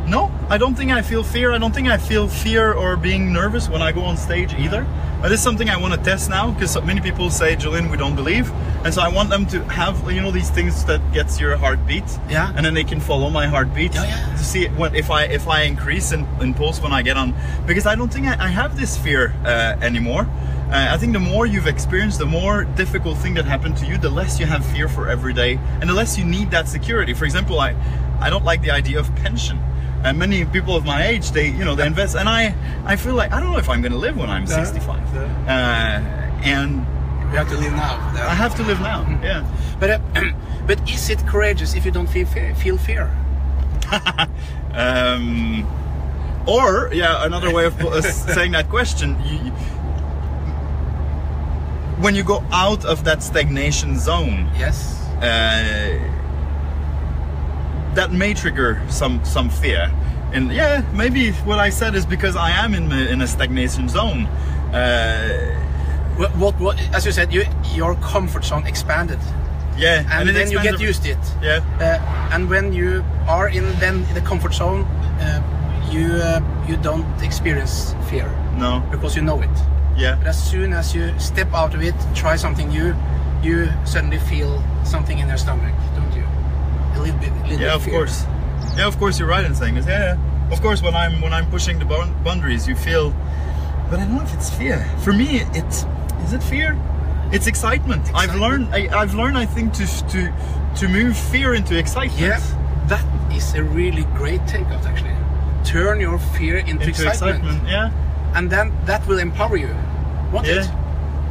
no, 0.06 0.30
I 0.48 0.56
don't 0.56 0.76
think 0.76 0.92
I 0.92 1.02
feel 1.02 1.24
fear. 1.24 1.50
I 1.50 1.58
don't 1.58 1.74
think 1.74 1.88
I 1.88 1.96
feel 1.98 2.28
fear 2.28 2.72
or 2.74 2.96
being 2.96 3.32
nervous 3.32 3.68
when 3.68 3.82
I 3.82 3.90
go 3.90 4.02
on 4.02 4.16
stage 4.16 4.54
either. 4.54 4.86
But 5.20 5.32
it's 5.32 5.42
something 5.42 5.68
I 5.68 5.76
want 5.76 5.94
to 5.94 6.00
test 6.00 6.30
now 6.30 6.52
because 6.52 6.80
many 6.84 7.00
people 7.00 7.28
say, 7.28 7.56
Julian, 7.56 7.90
we 7.90 7.96
don't 7.96 8.14
believe. 8.14 8.52
And 8.84 8.94
so 8.94 9.02
I 9.02 9.08
want 9.08 9.28
them 9.28 9.44
to 9.46 9.64
have, 9.64 10.08
you 10.12 10.20
know, 10.20 10.30
these 10.30 10.50
things 10.50 10.84
that 10.84 11.00
gets 11.12 11.40
your 11.40 11.56
heartbeat. 11.56 12.04
Yeah. 12.28 12.52
And 12.54 12.64
then 12.64 12.74
they 12.74 12.84
can 12.84 13.00
follow 13.00 13.30
my 13.30 13.46
heartbeat 13.48 13.94
Yeah, 13.94 14.04
yeah. 14.04 14.36
to 14.36 14.44
see 14.44 14.68
what 14.68 14.94
if 14.94 15.10
I 15.10 15.24
if 15.24 15.48
I 15.48 15.62
increase 15.62 16.12
in, 16.12 16.24
in 16.40 16.54
pulse 16.54 16.80
when 16.80 16.92
I 16.92 17.02
get 17.02 17.16
on 17.16 17.34
because 17.66 17.86
I 17.86 17.96
don't 17.96 18.12
think 18.12 18.26
I, 18.26 18.46
I 18.46 18.48
have 18.48 18.76
this 18.78 18.96
fear 18.96 19.34
uh, 19.44 19.76
anymore. 19.80 20.28
Uh, 20.72 20.88
I 20.90 20.96
think 20.96 21.12
the 21.12 21.20
more 21.20 21.44
you've 21.44 21.66
experienced, 21.66 22.18
the 22.18 22.24
more 22.26 22.64
difficult 22.64 23.18
thing 23.18 23.34
that 23.34 23.44
happened 23.44 23.76
to 23.78 23.86
you, 23.86 23.98
the 23.98 24.08
less 24.08 24.40
you 24.40 24.46
have 24.46 24.64
fear 24.64 24.88
for 24.88 25.06
every 25.08 25.34
day, 25.34 25.58
and 25.80 25.90
the 25.90 25.92
less 25.94 26.16
you 26.16 26.24
need 26.24 26.50
that 26.52 26.66
security. 26.66 27.12
For 27.12 27.26
example, 27.26 27.60
I 27.60 27.74
I 28.20 28.30
don't 28.30 28.44
like 28.44 28.62
the 28.62 28.70
idea 28.70 28.98
of 28.98 29.14
pension. 29.16 29.58
And 30.04 30.18
many 30.18 30.44
people 30.46 30.74
of 30.74 30.84
my 30.84 31.06
age, 31.06 31.30
they 31.32 31.48
you 31.48 31.64
know 31.64 31.74
they 31.74 31.86
invest, 31.86 32.16
and 32.16 32.26
I 32.28 32.54
I 32.86 32.96
feel 32.96 33.14
like 33.14 33.32
I 33.32 33.40
don't 33.40 33.52
know 33.52 33.58
if 33.58 33.68
I'm 33.68 33.82
going 33.82 33.92
to 33.92 33.98
live 33.98 34.16
when 34.16 34.30
I'm 34.30 34.46
65, 34.46 34.98
yeah. 35.14 35.22
uh, 35.46 36.44
and 36.44 36.86
You 37.30 37.38
have 37.38 37.48
to 37.50 37.56
live 37.56 37.72
now. 37.72 37.94
I 38.28 38.34
have 38.34 38.54
to 38.56 38.62
live 38.62 38.80
now. 38.80 39.02
Yeah. 39.22 39.44
But 39.78 39.90
uh, 39.90 40.00
but 40.66 40.80
is 40.88 41.10
it 41.10 41.24
courageous 41.26 41.74
if 41.74 41.84
you 41.84 41.90
don't 41.92 42.08
feel 42.08 42.26
fear? 42.26 42.54
Feel 42.54 42.78
fear? 42.78 43.10
Um, 44.74 45.66
or 46.46 46.88
yeah, 46.94 47.26
another 47.26 47.52
way 47.52 47.66
of 47.66 47.78
uh, 47.78 48.00
saying 48.34 48.52
that 48.52 48.70
question, 48.70 49.16
you, 49.24 49.36
you- 49.44 49.52
when 52.02 52.14
you 52.14 52.24
go 52.24 52.42
out 52.52 52.84
of 52.84 53.04
that 53.04 53.22
stagnation 53.22 53.98
zone, 53.98 54.48
Yes. 54.58 54.76
uh, 55.22 55.98
that 57.94 58.10
may 58.12 58.34
trigger 58.34 58.80
some 58.88 59.20
some 59.24 59.48
fear. 59.50 59.90
And 60.32 60.50
yeah, 60.52 60.82
maybe 60.94 61.32
what 61.44 61.58
I 61.58 61.70
said 61.70 61.94
is 61.94 62.06
because 62.06 62.36
I 62.36 62.50
am 62.64 62.74
in 62.74 62.90
a, 62.92 63.12
in 63.12 63.20
a 63.22 63.26
stagnation 63.26 63.88
zone. 63.88 64.26
Uh, 64.74 65.58
What, 66.16 66.36
what, 66.36 66.54
what 66.60 66.76
as 66.94 67.06
you 67.06 67.12
said, 67.12 67.32
you, 67.32 67.42
your 67.74 67.94
comfort 68.12 68.44
zone 68.44 68.66
expanded, 68.68 69.18
yeah, 69.78 70.04
and, 70.12 70.28
it 70.28 70.34
then 70.34 70.50
you 70.52 70.60
get 70.62 70.78
used 70.78 71.02
to 71.04 71.08
it. 71.16 71.24
Yeah, 71.42 71.64
Uh, 71.80 72.34
and 72.34 72.50
when 72.50 72.72
you 72.74 73.02
are 73.26 73.48
in 73.48 73.64
then 73.80 73.94
in 74.08 74.14
the 74.14 74.20
comfort 74.20 74.52
zone, 74.54 74.84
uh, 74.84 75.40
you 75.90 76.06
uh, 76.20 76.40
you 76.68 76.76
don't 76.82 77.06
experience 77.22 77.94
fear 78.10 78.28
no, 78.58 78.82
because 78.90 79.16
you 79.18 79.24
know 79.24 79.40
it. 79.40 79.56
Yeah, 79.96 80.16
But 80.16 80.28
as 80.28 80.50
soon 80.50 80.72
as 80.72 80.94
you 80.94 81.12
step 81.18 81.52
out 81.54 81.74
of 81.74 81.82
it, 81.82 81.94
try 82.14 82.36
something 82.36 82.68
new, 82.68 82.94
you 83.42 83.68
suddenly 83.84 84.18
feel 84.18 84.62
something 84.84 85.18
in 85.18 85.28
your 85.28 85.36
stomach, 85.38 85.74
don't 85.94 86.12
you? 86.14 86.24
A 86.94 87.00
little 87.02 87.18
bit, 87.20 87.32
little 87.42 87.50
yeah, 87.52 87.58
bit 87.58 87.74
of 87.74 87.82
fear. 87.82 87.94
course. 87.94 88.24
Yeah, 88.76 88.86
of 88.86 88.98
course 88.98 89.18
you're 89.18 89.28
right 89.28 89.44
in 89.44 89.54
saying 89.54 89.74
this. 89.74 89.86
Yeah, 89.86 90.14
yeah. 90.16 90.52
Of 90.52 90.60
course, 90.60 90.82
when 90.82 90.94
I'm 90.94 91.20
when 91.22 91.32
I'm 91.32 91.48
pushing 91.50 91.78
the 91.78 91.84
boundaries, 92.24 92.68
you 92.68 92.76
feel. 92.76 93.10
But 93.90 94.00
I 94.00 94.04
don't 94.04 94.16
know 94.16 94.22
if 94.22 94.34
it's 94.34 94.50
fear. 94.50 94.84
For 95.02 95.12
me, 95.12 95.40
it's 95.54 95.84
is 96.24 96.32
it 96.32 96.42
fear? 96.42 96.78
It's 97.32 97.46
excitement. 97.46 98.10
I've 98.14 98.34
learned. 98.34 98.68
I, 98.74 98.88
I've 99.00 99.14
learned. 99.14 99.38
I 99.38 99.46
think 99.46 99.72
to 99.74 99.86
to 99.86 100.32
to 100.76 100.88
move 100.88 101.16
fear 101.16 101.54
into 101.54 101.78
excitement. 101.78 102.20
Yeah, 102.20 102.40
that 102.88 103.04
is 103.32 103.54
a 103.54 103.62
really 103.64 104.04
great 104.16 104.42
takeout 104.42 104.84
actually. 104.84 105.16
Turn 105.64 106.00
your 106.00 106.18
fear 106.18 106.58
into, 106.58 106.72
Into 106.72 106.88
excitement. 106.88 107.44
excitement. 107.44 107.68
Yeah. 107.68 107.90
And 108.34 108.50
then 108.50 108.72
that 108.86 109.06
will 109.06 109.18
empower 109.18 109.56
you. 109.56 109.74
Won't 110.32 110.46
Yeah. 110.46 110.62
it? 110.62 110.70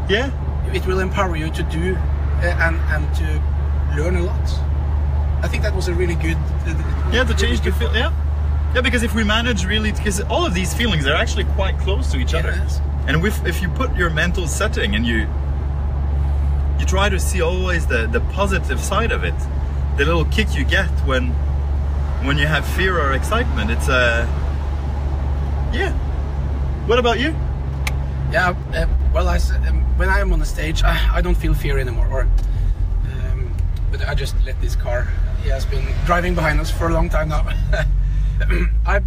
Yeah. 0.10 0.30
It 0.74 0.86
will 0.86 1.00
empower 1.00 1.36
you 1.36 1.50
to 1.52 1.64
do 1.64 1.96
uh, 1.96 2.66
and 2.66 2.76
and 2.94 3.04
to 3.16 3.26
learn 3.98 4.16
a 4.16 4.22
lot. 4.22 4.48
I 5.44 5.48
think 5.48 5.64
that 5.64 5.74
was 5.76 5.88
a 5.88 5.94
really 5.94 6.16
good. 6.16 6.38
Uh, 6.38 6.74
Yeah. 7.12 7.24
To 7.24 7.34
really 7.34 7.36
change 7.36 7.60
the 7.60 7.72
good 7.72 7.76
feel. 7.80 7.96
Yeah. 7.96 8.12
Yeah, 8.74 8.82
because 8.82 9.04
if 9.04 9.14
we 9.14 9.24
manage 9.24 9.66
really, 9.66 9.92
because 9.92 10.22
all 10.30 10.46
of 10.46 10.54
these 10.54 10.74
feelings 10.74 11.06
are 11.06 11.16
actually 11.16 11.44
quite 11.56 11.78
close 11.80 12.10
to 12.12 12.18
each 12.20 12.34
other. 12.34 12.52
Yes. 12.56 12.80
And 13.08 13.26
if, 13.26 13.46
if 13.46 13.62
you 13.62 13.68
put 13.70 13.94
your 13.98 14.10
mental 14.10 14.48
setting 14.48 14.96
and 14.96 15.06
you 15.06 15.28
you 16.80 16.86
try 16.86 17.10
to 17.10 17.20
see 17.20 17.42
always 17.42 17.86
the, 17.86 18.08
the 18.08 18.22
positive 18.34 18.80
side 18.80 19.12
of 19.12 19.24
it, 19.24 19.36
the 19.98 20.06
little 20.06 20.26
kick 20.26 20.56
you 20.56 20.64
get 20.64 20.90
when 21.06 21.32
when 22.26 22.38
you 22.38 22.48
have 22.48 22.66
fear 22.66 22.98
or 23.00 23.14
excitement, 23.14 23.72
it's 23.72 23.90
a 23.90 24.28
yeah. 25.74 25.92
What 26.92 27.00
about 27.00 27.22
you? 27.22 27.30
Yeah, 28.34 28.54
uh, 28.74 28.86
well, 29.14 29.30
I, 29.30 29.38
um, 29.66 29.82
when 29.98 30.10
I 30.10 30.20
am 30.20 30.34
on 30.34 30.40
the 30.40 30.46
stage, 30.46 30.84
I, 30.84 31.16
I 31.16 31.22
don't 31.22 31.38
feel 31.38 31.54
fear 31.54 31.80
anymore. 31.80 32.06
Or, 32.12 32.22
um, 32.24 33.56
but 33.90 34.06
I 34.06 34.14
just 34.14 34.36
let 34.46 34.60
this 34.60 34.76
car. 34.76 35.08
He 35.42 35.48
has 35.48 35.66
been 35.66 35.86
driving 36.06 36.36
behind 36.36 36.60
us 36.60 36.70
for 36.70 36.90
a 36.90 36.94
long 36.94 37.08
time 37.08 37.30
now. 37.30 37.48
I, 38.86 39.00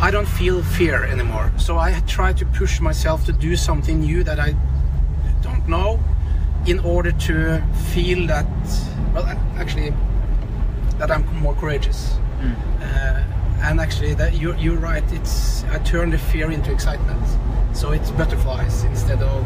I 0.00 0.10
don't 0.10 0.26
feel 0.26 0.62
fear 0.62 1.04
anymore. 1.04 1.52
So 1.58 1.76
I 1.76 2.00
try 2.06 2.32
to 2.32 2.46
push 2.46 2.80
myself 2.80 3.26
to 3.26 3.32
do 3.32 3.54
something 3.54 4.00
new 4.00 4.24
that 4.24 4.40
I 4.40 4.54
don't 5.42 5.68
know, 5.68 6.02
in 6.66 6.78
order 6.78 7.12
to 7.12 7.62
feel 7.92 8.26
that. 8.28 8.46
Well, 9.12 9.26
actually, 9.58 9.92
that 10.96 11.10
I'm 11.10 11.26
more 11.42 11.54
courageous. 11.54 12.14
Uh, 12.80 13.22
and 13.62 13.80
actually, 13.80 14.14
that 14.14 14.34
you're, 14.34 14.56
you're 14.56 14.78
right. 14.78 15.04
It's 15.12 15.64
I 15.64 15.78
turn 15.78 16.10
the 16.10 16.18
fear 16.18 16.50
into 16.50 16.72
excitement. 16.72 17.22
So 17.72 17.92
it's 17.92 18.10
butterflies 18.12 18.84
instead 18.84 19.20
of 19.22 19.44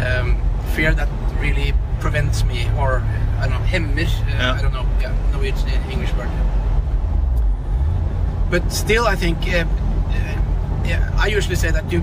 um, 0.00 0.40
fear 0.74 0.94
that 0.94 1.08
really 1.40 1.74
prevents 2.00 2.44
me, 2.44 2.68
or 2.78 3.02
I 3.38 3.48
don't 3.48 3.50
know, 3.60 3.66
hemmer. 3.66 3.92
Uh, 3.92 4.06
Yeah. 4.28 4.52
I 4.58 4.62
don't 4.62 4.72
know. 4.72 4.86
Yeah, 5.00 5.14
Norwegian 5.32 5.68
English 5.90 6.12
word. 6.14 6.30
But 8.50 8.72
still, 8.72 9.06
I 9.06 9.14
think 9.16 9.38
uh, 9.48 9.64
uh, 9.64 10.84
yeah, 10.84 11.10
I 11.16 11.26
usually 11.28 11.56
say 11.56 11.70
that 11.70 11.92
you 11.92 12.02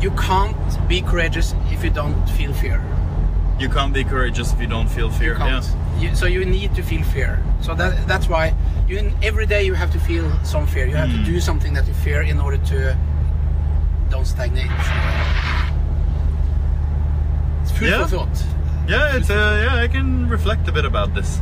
you 0.00 0.10
can't 0.12 0.56
be 0.88 1.02
courageous 1.02 1.54
if 1.70 1.84
you 1.84 1.90
don't 1.90 2.26
feel 2.30 2.52
fear. 2.54 2.82
You 3.58 3.68
can't 3.68 3.92
be 3.92 4.02
courageous 4.04 4.52
if 4.52 4.60
you 4.60 4.66
don't 4.66 4.88
feel 4.88 5.10
fear. 5.10 5.34
Can't. 5.36 5.66
You, 5.98 6.14
so 6.14 6.26
you 6.26 6.44
need 6.44 6.74
to 6.74 6.82
feel 6.82 7.02
fear. 7.04 7.38
So 7.60 7.74
that 7.74 8.06
that's 8.08 8.28
why 8.28 8.54
you 8.90 9.12
every 9.22 9.46
day 9.46 9.62
you 9.64 9.74
have 9.74 9.90
to 9.92 9.98
feel 10.00 10.30
some 10.44 10.66
fear. 10.66 10.86
You 10.86 10.96
have 10.96 11.08
Mm. 11.10 11.24
to 11.24 11.32
do 11.32 11.40
something 11.40 11.74
that 11.74 11.86
you 11.86 11.94
fear 11.94 12.22
in 12.22 12.40
order 12.40 12.58
to 12.72 12.96
don't 14.10 14.26
stagnate. 14.26 14.70
It's 17.62 17.70
food 17.72 17.88
Yeah. 17.90 18.02
for 18.04 18.08
thought. 18.16 18.44
Yeah, 18.88 19.16
it's 19.16 19.30
uh, 19.30 19.62
yeah. 19.64 19.84
I 19.84 19.88
can 19.88 20.28
reflect 20.28 20.68
a 20.68 20.72
bit 20.72 20.84
about 20.84 21.14
this. 21.14 21.40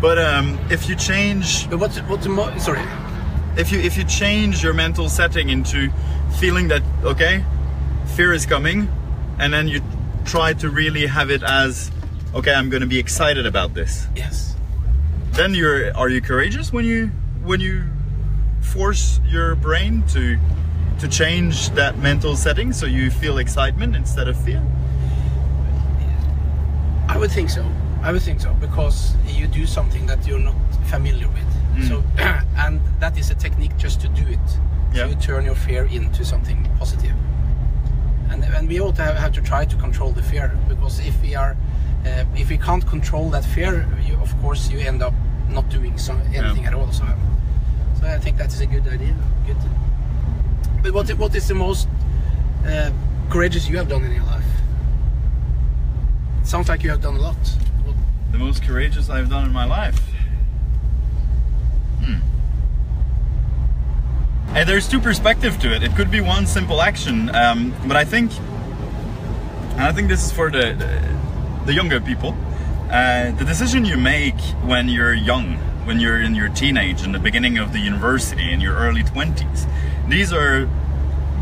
But 0.00 0.18
um, 0.18 0.58
if 0.70 0.88
you 0.88 0.96
change 0.96 1.68
But 1.70 1.78
what's 1.78 1.98
what's 2.08 2.24
the 2.24 2.30
mo- 2.30 2.56
sorry? 2.58 2.82
if 3.56 3.70
you 3.72 3.78
if 3.80 3.96
you 3.96 4.04
change 4.04 4.62
your 4.64 4.74
mental 4.74 5.08
setting 5.08 5.48
into 5.48 5.88
feeling 6.40 6.68
that 6.68 6.82
okay 7.04 7.44
fear 8.16 8.32
is 8.34 8.46
coming 8.46 8.88
and 9.38 9.52
then 9.52 9.68
you 9.68 9.80
try 10.24 10.52
to 10.54 10.68
really 10.68 11.06
have 11.06 11.30
it 11.30 11.42
as 11.44 11.90
okay 12.34 12.52
i'm 12.52 12.68
going 12.68 12.80
to 12.80 12.88
be 12.88 12.98
excited 12.98 13.46
about 13.46 13.72
this 13.74 14.08
Yes. 14.16 14.53
Then 15.34 15.54
you're 15.54 15.96
are 15.96 16.08
you 16.08 16.20
courageous 16.20 16.72
when 16.72 16.84
you 16.84 17.08
when 17.42 17.60
you 17.60 17.84
force 18.60 19.20
your 19.26 19.54
brain 19.54 20.02
to 20.08 20.38
to 20.98 21.08
change 21.08 21.70
that 21.70 21.98
mental 21.98 22.36
setting 22.36 22.72
so 22.72 22.86
you 22.86 23.10
feel 23.10 23.38
excitement 23.38 23.96
instead 23.96 24.28
of 24.28 24.36
fear 24.44 24.62
I 27.08 27.18
would 27.18 27.30
think 27.30 27.50
so. 27.50 27.64
I 28.02 28.12
would 28.12 28.22
think 28.22 28.40
so 28.40 28.52
because 28.54 29.14
you 29.26 29.46
do 29.46 29.66
something 29.66 30.06
that 30.06 30.26
you're 30.26 30.38
not 30.38 30.56
familiar 30.86 31.28
with. 31.28 31.46
Mm. 31.76 31.88
So, 31.88 32.02
and 32.56 32.80
that 32.98 33.16
is 33.16 33.30
a 33.30 33.34
technique 33.34 33.76
just 33.76 34.00
to 34.00 34.08
do 34.08 34.26
it. 34.26 34.38
Yeah. 34.92 35.04
So 35.04 35.06
you 35.10 35.14
turn 35.16 35.44
your 35.44 35.54
fear 35.54 35.84
into 35.84 36.24
something 36.24 36.68
positive. 36.78 37.14
And 38.30 38.42
and 38.42 38.68
we 38.68 38.80
also 38.80 39.02
have, 39.02 39.16
have 39.16 39.32
to 39.34 39.42
try 39.42 39.64
to 39.64 39.76
control 39.76 40.12
the 40.12 40.22
fear 40.22 40.58
because 40.68 40.98
if 41.06 41.20
we 41.22 41.34
are, 41.34 41.56
uh, 42.04 42.24
if 42.36 42.50
we 42.50 42.58
can't 42.58 42.86
control 42.86 43.30
that 43.30 43.44
fear, 43.44 43.88
you, 44.06 44.14
of 44.16 44.34
course 44.40 44.70
you 44.70 44.78
end 44.78 45.02
up 45.02 45.14
not 45.48 45.68
doing 45.68 45.96
some, 45.98 46.20
anything 46.34 46.66
at 46.66 46.74
all. 46.74 46.90
So, 46.92 47.04
so 48.00 48.06
I 48.06 48.18
think 48.18 48.38
that 48.38 48.48
is 48.52 48.60
a 48.60 48.66
good 48.66 48.86
idea. 48.88 49.14
Good. 49.46 49.56
But 50.82 50.92
what 50.92 51.10
what 51.18 51.34
is 51.34 51.48
the 51.48 51.54
most 51.54 51.88
uh, 52.66 52.90
courageous 53.30 53.68
you 53.68 53.76
have 53.78 53.88
done 53.88 54.04
in 54.04 54.12
your 54.12 54.24
life? 54.24 54.44
Sounds 56.42 56.68
like 56.68 56.82
you 56.82 56.90
have 56.90 57.00
done 57.00 57.16
a 57.16 57.20
lot. 57.20 57.36
What- 57.84 57.96
the 58.34 58.38
most 58.38 58.64
courageous 58.64 59.08
i've 59.10 59.30
done 59.30 59.44
in 59.44 59.52
my 59.52 59.64
life 59.64 60.00
hmm. 62.02 62.18
Hey, 64.52 64.64
there's 64.64 64.88
two 64.88 65.00
perspectives 65.00 65.56
to 65.58 65.74
it. 65.74 65.82
It 65.82 65.94
could 65.96 66.10
be 66.10 66.20
one 66.20 66.46
simple 66.46 66.80
action, 66.82 67.34
um, 67.34 67.74
but 67.86 67.96
I 67.96 68.04
think, 68.04 68.30
and 69.72 69.82
I 69.82 69.90
think 69.92 70.08
this 70.08 70.24
is 70.24 70.32
for 70.32 70.50
the 70.50 70.74
the, 70.74 71.13
the 71.64 71.74
younger 71.74 72.00
people. 72.00 72.36
Uh, 72.90 73.30
the 73.32 73.44
decision 73.44 73.84
you 73.84 73.96
make 73.96 74.38
when 74.64 74.88
you're 74.88 75.14
young, 75.14 75.54
when 75.86 76.00
you're 76.00 76.20
in 76.20 76.34
your 76.34 76.48
teenage, 76.48 77.02
in 77.02 77.12
the 77.12 77.18
beginning 77.18 77.58
of 77.58 77.72
the 77.72 77.78
university, 77.80 78.52
in 78.52 78.60
your 78.60 78.76
early 78.76 79.02
twenties, 79.02 79.66
these 80.08 80.32
are 80.32 80.68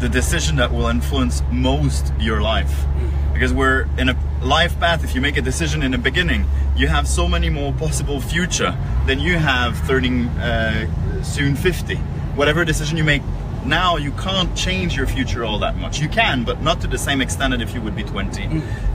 the 0.00 0.08
decision 0.08 0.56
that 0.56 0.72
will 0.72 0.88
influence 0.88 1.42
most 1.50 2.12
your 2.18 2.40
life. 2.42 2.85
Because 3.32 3.52
we're 3.52 3.87
in 3.98 4.08
a 4.08 4.16
life 4.42 4.78
path 4.80 5.04
if 5.04 5.14
you 5.14 5.20
make 5.20 5.37
a 5.37 5.42
decision 5.42 5.82
in 5.82 5.92
the 5.92 5.98
beginning 5.98 6.44
you 6.76 6.88
have 6.88 7.06
so 7.06 7.28
many 7.28 7.48
more 7.48 7.72
possible 7.74 8.20
future 8.20 8.76
than 9.06 9.20
you 9.20 9.38
have 9.38 9.87
turning 9.87 10.26
uh, 10.30 11.22
soon 11.22 11.54
50 11.54 11.94
whatever 12.35 12.64
decision 12.64 12.96
you 12.96 13.04
make 13.04 13.22
now 13.64 13.96
you 13.96 14.11
can't 14.12 14.54
change 14.56 14.96
your 14.96 15.06
future 15.06 15.44
all 15.44 15.61
that 15.61 15.76
much. 15.76 16.00
You 16.00 16.08
can 16.08 16.42
but 16.42 16.61
not 16.61 16.80
to 16.80 16.88
the 16.88 16.98
same 16.98 17.20
extent 17.20 17.52
that 17.52 17.62
if 17.62 17.72
you 17.72 17.80
would 17.80 17.94
be 17.94 18.02
20 18.02 18.42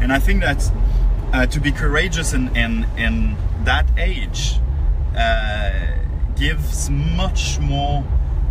and 0.01 0.11
i 0.11 0.19
think 0.19 0.41
that 0.41 0.69
uh, 1.33 1.45
to 1.47 1.59
be 1.59 1.71
courageous 1.71 2.33
in 2.33 2.55
in, 2.55 2.85
in 2.97 3.35
that 3.63 3.87
age 3.97 4.55
uh, 5.17 5.97
gives 6.35 6.89
much 6.89 7.59
more 7.59 8.03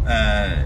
uh, 0.06 0.64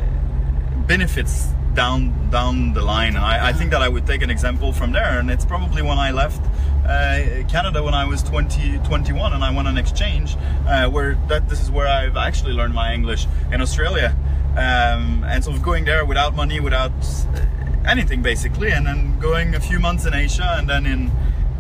benefits 0.87 1.49
down 1.75 2.31
down 2.31 2.73
the 2.73 2.83
line. 2.83 3.17
I, 3.17 3.49
I 3.49 3.53
think 3.53 3.71
that 3.71 3.83
I 3.83 3.89
would 3.89 4.07
take 4.07 4.23
an 4.23 4.31
example 4.31 4.73
from 4.73 4.93
there, 4.93 5.19
and 5.19 5.31
it's 5.31 5.45
probably 5.45 5.83
when 5.83 5.99
I 5.99 6.11
left 6.11 6.43
uh, 6.91 7.45
Canada 7.49 7.83
when 7.83 7.95
I 7.95 8.05
was 8.05 8.23
20, 8.23 8.79
21 8.79 9.33
and 9.33 9.45
I 9.45 9.55
went 9.55 9.69
on 9.69 9.79
exchange, 9.79 10.37
uh, 10.67 10.89
where 10.89 11.15
that 11.29 11.49
this 11.49 11.61
is 11.61 11.71
where 11.71 11.87
I've 11.87 12.17
actually 12.17 12.53
learned 12.53 12.75
my 12.75 12.93
English 12.93 13.27
in 13.53 13.61
Australia. 13.61 14.17
Um, 14.53 15.23
and 15.25 15.45
so 15.45 15.57
going 15.59 15.85
there 15.85 16.05
without 16.05 16.35
money, 16.35 16.59
without 16.59 16.91
uh, 16.91 17.47
anything 17.87 18.23
basically, 18.23 18.73
and 18.73 18.87
then 18.87 19.19
going 19.21 19.55
a 19.55 19.61
few 19.61 19.79
months 19.79 20.05
in 20.05 20.15
Asia, 20.15 20.57
and 20.59 20.69
then 20.69 20.85
in 20.87 21.13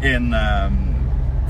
in 0.02 0.34
um, 0.34 0.90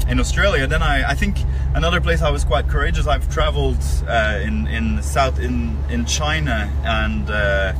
in 0.08 0.18
Australia. 0.20 0.66
Then 0.66 0.82
I, 0.82 1.10
I 1.10 1.14
think 1.14 1.36
another 1.74 2.00
place 2.00 2.22
I 2.22 2.30
was 2.30 2.44
quite 2.44 2.68
courageous. 2.68 3.06
I've 3.06 3.32
traveled 3.32 3.82
uh, 4.08 4.40
in 4.42 4.66
in 4.66 5.02
South 5.02 5.38
in 5.38 5.76
in 5.90 6.04
China 6.04 6.72
and 6.84 7.30
uh, 7.30 7.72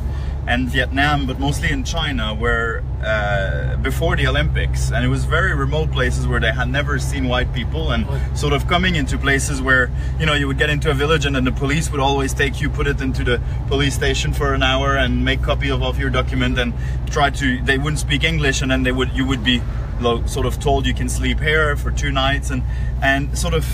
and 0.46 0.68
Vietnam, 0.68 1.26
but 1.26 1.38
mostly 1.38 1.70
in 1.70 1.84
China, 1.84 2.34
where 2.34 2.82
uh, 3.04 3.76
before 3.76 4.16
the 4.16 4.26
Olympics, 4.26 4.90
and 4.90 5.04
it 5.04 5.08
was 5.08 5.24
very 5.24 5.54
remote 5.54 5.92
places 5.92 6.26
where 6.26 6.40
they 6.40 6.50
had 6.52 6.68
never 6.68 6.98
seen 6.98 7.28
white 7.28 7.52
people, 7.52 7.92
and 7.92 8.06
sort 8.36 8.52
of 8.52 8.66
coming 8.66 8.96
into 8.96 9.18
places 9.18 9.60
where 9.60 9.90
you 10.18 10.26
know 10.26 10.34
you 10.34 10.46
would 10.46 10.58
get 10.58 10.70
into 10.70 10.90
a 10.90 10.94
village 10.94 11.26
and 11.26 11.36
then 11.36 11.44
the 11.44 11.52
police 11.52 11.90
would 11.90 12.00
always 12.00 12.32
take 12.32 12.60
you, 12.60 12.70
put 12.70 12.86
it 12.86 13.00
into 13.00 13.22
the 13.22 13.40
police 13.68 13.94
station 13.94 14.32
for 14.32 14.54
an 14.54 14.62
hour, 14.62 14.96
and 14.96 15.24
make 15.24 15.42
copy 15.42 15.70
of, 15.70 15.82
of 15.82 15.98
your 15.98 16.10
document, 16.10 16.58
and 16.58 16.72
try 17.10 17.30
to. 17.30 17.62
They 17.62 17.78
wouldn't 17.78 18.00
speak 18.00 18.24
English, 18.24 18.62
and 18.62 18.70
then 18.70 18.82
they 18.82 18.92
would 18.92 19.12
you 19.12 19.26
would 19.26 19.44
be 19.44 19.62
sort 20.26 20.46
of 20.46 20.58
told 20.60 20.86
you 20.86 20.94
can 20.94 21.08
sleep 21.08 21.40
here 21.40 21.76
for 21.76 21.90
two 21.90 22.10
nights 22.10 22.50
and 22.50 22.62
and 23.02 23.36
sort 23.36 23.54
of 23.54 23.64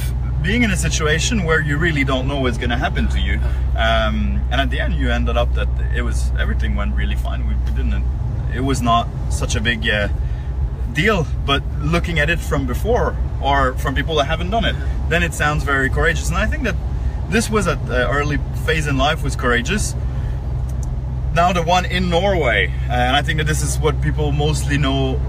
being 0.42 0.62
in 0.62 0.70
a 0.70 0.76
situation 0.76 1.44
where 1.44 1.60
you 1.60 1.76
really 1.76 2.04
don't 2.04 2.28
know 2.28 2.40
what's 2.40 2.58
going 2.58 2.70
to 2.70 2.76
happen 2.76 3.08
to 3.08 3.18
you. 3.18 3.34
Um, 3.76 4.40
and 4.50 4.60
at 4.60 4.70
the 4.70 4.78
end 4.80 4.94
you 4.94 5.10
ended 5.10 5.36
up 5.36 5.54
that 5.54 5.68
it 5.94 6.02
was 6.02 6.30
everything 6.38 6.76
went 6.76 6.94
really 6.94 7.16
fine. 7.16 7.46
We, 7.48 7.54
we 7.54 7.70
didn't 7.76 8.04
it 8.54 8.60
was 8.60 8.80
not 8.80 9.08
such 9.30 9.56
a 9.56 9.60
big 9.60 9.88
uh, 9.88 10.08
deal 10.92 11.26
but 11.44 11.62
looking 11.80 12.18
at 12.18 12.30
it 12.30 12.38
from 12.38 12.66
before 12.66 13.16
or 13.42 13.74
from 13.74 13.94
people 13.94 14.14
that 14.16 14.24
haven't 14.24 14.50
done 14.50 14.64
it 14.64 14.74
then 15.10 15.22
it 15.22 15.34
sounds 15.34 15.62
very 15.64 15.90
courageous. 15.90 16.28
And 16.28 16.38
i 16.38 16.46
think 16.46 16.64
that 16.64 16.76
this 17.28 17.50
was 17.50 17.66
at 17.66 17.86
the 17.86 18.08
early 18.08 18.38
phase 18.64 18.86
in 18.86 18.96
life 18.96 19.22
was 19.22 19.36
courageous. 19.36 19.94
Now 21.34 21.52
the 21.52 21.62
one 21.62 21.84
in 21.84 22.08
Norway, 22.08 22.72
and 22.88 23.16
I 23.16 23.22
think 23.22 23.38
that 23.38 23.46
this 23.46 23.62
is 23.62 23.78
what 23.78 24.00
people 24.00 24.32
mostly 24.32 24.78
know 24.78 25.20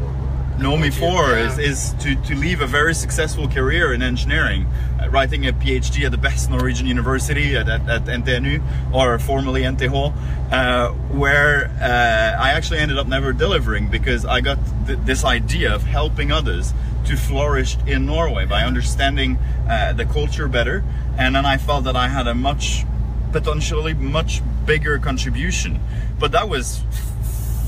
know 0.59 0.77
me 0.77 0.89
for 0.89 1.29
Yeah. 1.31 1.47
is, 1.47 1.57
is 1.59 1.93
to, 2.03 2.15
to 2.23 2.35
leave 2.35 2.61
a 2.61 2.67
very 2.67 2.93
successful 2.93 3.47
career 3.47 3.93
in 3.93 4.01
engineering, 4.01 4.65
uh, 5.01 5.09
writing 5.09 5.45
a 5.47 5.53
PhD 5.53 6.05
at 6.05 6.11
the 6.11 6.17
best 6.17 6.49
Norwegian 6.49 6.87
university 6.87 7.55
at, 7.55 7.69
at, 7.69 7.87
at 7.89 8.05
NTNU 8.05 8.61
or 8.93 9.17
formerly 9.19 9.61
NTH, 9.61 10.13
uh, 10.51 10.89
where 11.13 11.67
uh, 11.81 12.41
I 12.41 12.51
actually 12.51 12.79
ended 12.79 12.97
up 12.97 13.07
never 13.07 13.33
delivering 13.33 13.87
because 13.89 14.25
I 14.25 14.41
got 14.41 14.57
th- 14.87 14.99
this 15.03 15.23
idea 15.23 15.73
of 15.73 15.83
helping 15.83 16.31
others 16.31 16.73
to 17.05 17.15
flourish 17.15 17.77
in 17.85 18.05
Norway 18.05 18.45
by 18.45 18.63
understanding 18.63 19.37
uh, 19.69 19.93
the 19.93 20.05
culture 20.05 20.47
better. 20.47 20.83
And 21.17 21.35
then 21.35 21.45
I 21.45 21.57
felt 21.57 21.85
that 21.85 21.95
I 21.95 22.09
had 22.09 22.27
a 22.27 22.35
much, 22.35 22.83
potentially 23.31 23.93
much 23.93 24.41
bigger 24.65 24.99
contribution. 24.99 25.79
But 26.19 26.31
that 26.33 26.49
was 26.49 26.81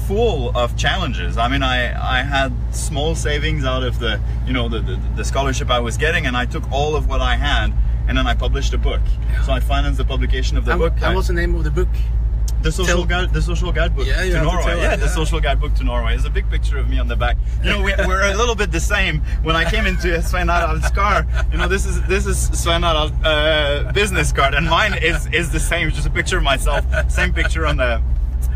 full 0.10 0.50
of 0.58 0.76
challenges. 0.76 1.38
I 1.38 1.48
mean, 1.48 1.62
I, 1.62 1.78
I 2.20 2.24
had 2.24 2.52
small 2.72 3.14
savings 3.14 3.64
out 3.64 3.84
of 3.84 4.00
the, 4.00 4.20
you 4.48 4.54
know, 4.54 4.68
the, 4.68 4.80
the, 4.80 5.00
the 5.18 5.24
scholarship 5.24 5.70
I 5.70 5.80
was 5.80 5.98
getting, 5.98 6.26
and 6.26 6.36
I 6.36 6.46
took 6.48 6.64
all 6.72 6.96
of 6.96 7.08
what 7.08 7.22
I 7.22 7.36
had, 7.36 7.72
and 8.08 8.18
then 8.18 8.26
I 8.26 8.34
published 8.34 8.74
a 8.74 8.80
book. 8.80 9.02
So 9.46 9.52
I 9.52 9.60
financed 9.60 10.00
the 10.00 10.06
publication 10.06 10.58
of 10.58 10.66
the 10.66 10.72
And, 10.72 10.80
book. 10.82 10.94
and 11.04 11.14
what's 11.16 11.28
the 11.28 11.36
name 11.36 11.54
of 11.56 11.64
the 11.64 11.70
book? 11.72 11.88
the 12.62 12.72
social 12.72 13.06
guide, 13.06 13.32
the 13.32 13.42
social 13.42 13.72
guidebook 13.72 14.06
Yeah, 14.06 14.16
to 14.16 14.22
have 14.22 14.32
to 14.34 14.44
Norway. 14.44 14.64
tell 14.66 14.78
yeah, 14.80 14.96
the 14.98 15.08
social 15.08 15.40
guidebook 15.40 15.76
to 15.76 15.84
Norway. 15.86 16.12
There's 16.12 16.26
a 16.26 16.30
big 16.30 16.50
picture 16.50 16.78
of 16.78 16.90
me 16.90 17.00
on 17.00 17.08
the 17.08 17.16
back. 17.16 17.38
You 17.64 17.70
know, 17.70 17.82
we, 17.82 17.94
we're 18.06 18.24
a 18.34 18.36
little 18.36 18.56
bit 18.56 18.70
the 18.72 18.82
same. 18.82 19.22
When 19.44 19.56
I 19.56 19.64
came 19.70 19.86
into 19.86 20.22
Svein 20.22 20.48
Harald's 20.48 20.90
car, 20.92 21.26
you 21.52 21.58
know, 21.58 21.70
this 21.70 21.86
is 21.86 22.02
this 22.08 22.26
is 22.26 22.38
Svein 22.64 22.84
uh, 22.84 23.92
business 23.94 24.34
card, 24.34 24.56
and 24.56 24.66
mine 24.68 24.94
is 25.12 25.28
is 25.28 25.52
the 25.52 25.60
same. 25.72 25.90
Just 25.92 26.08
a 26.08 26.10
picture 26.10 26.38
of 26.38 26.44
myself, 26.44 26.84
same 27.10 27.32
picture 27.34 27.66
on 27.66 27.78
the 27.78 28.02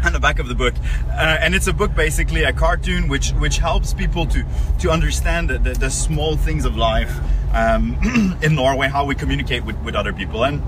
on 0.03 0.13
the 0.13 0.19
back 0.19 0.39
of 0.39 0.47
the 0.47 0.55
book, 0.55 0.73
uh, 1.09 1.37
and 1.39 1.55
it's 1.55 1.67
a 1.67 1.73
book 1.73 1.95
basically 1.95 2.43
a 2.43 2.53
cartoon 2.53 3.07
which 3.07 3.31
which 3.31 3.57
helps 3.57 3.93
people 3.93 4.25
to 4.27 4.43
to 4.79 4.91
understand 4.91 5.49
the, 5.49 5.57
the, 5.57 5.73
the 5.73 5.89
small 5.89 6.35
things 6.35 6.65
of 6.65 6.75
life 6.75 7.13
um, 7.53 7.97
in 8.43 8.55
Norway, 8.55 8.87
how 8.87 9.05
we 9.05 9.15
communicate 9.15 9.63
with, 9.63 9.77
with 9.83 9.95
other 9.95 10.13
people, 10.13 10.43
and 10.43 10.61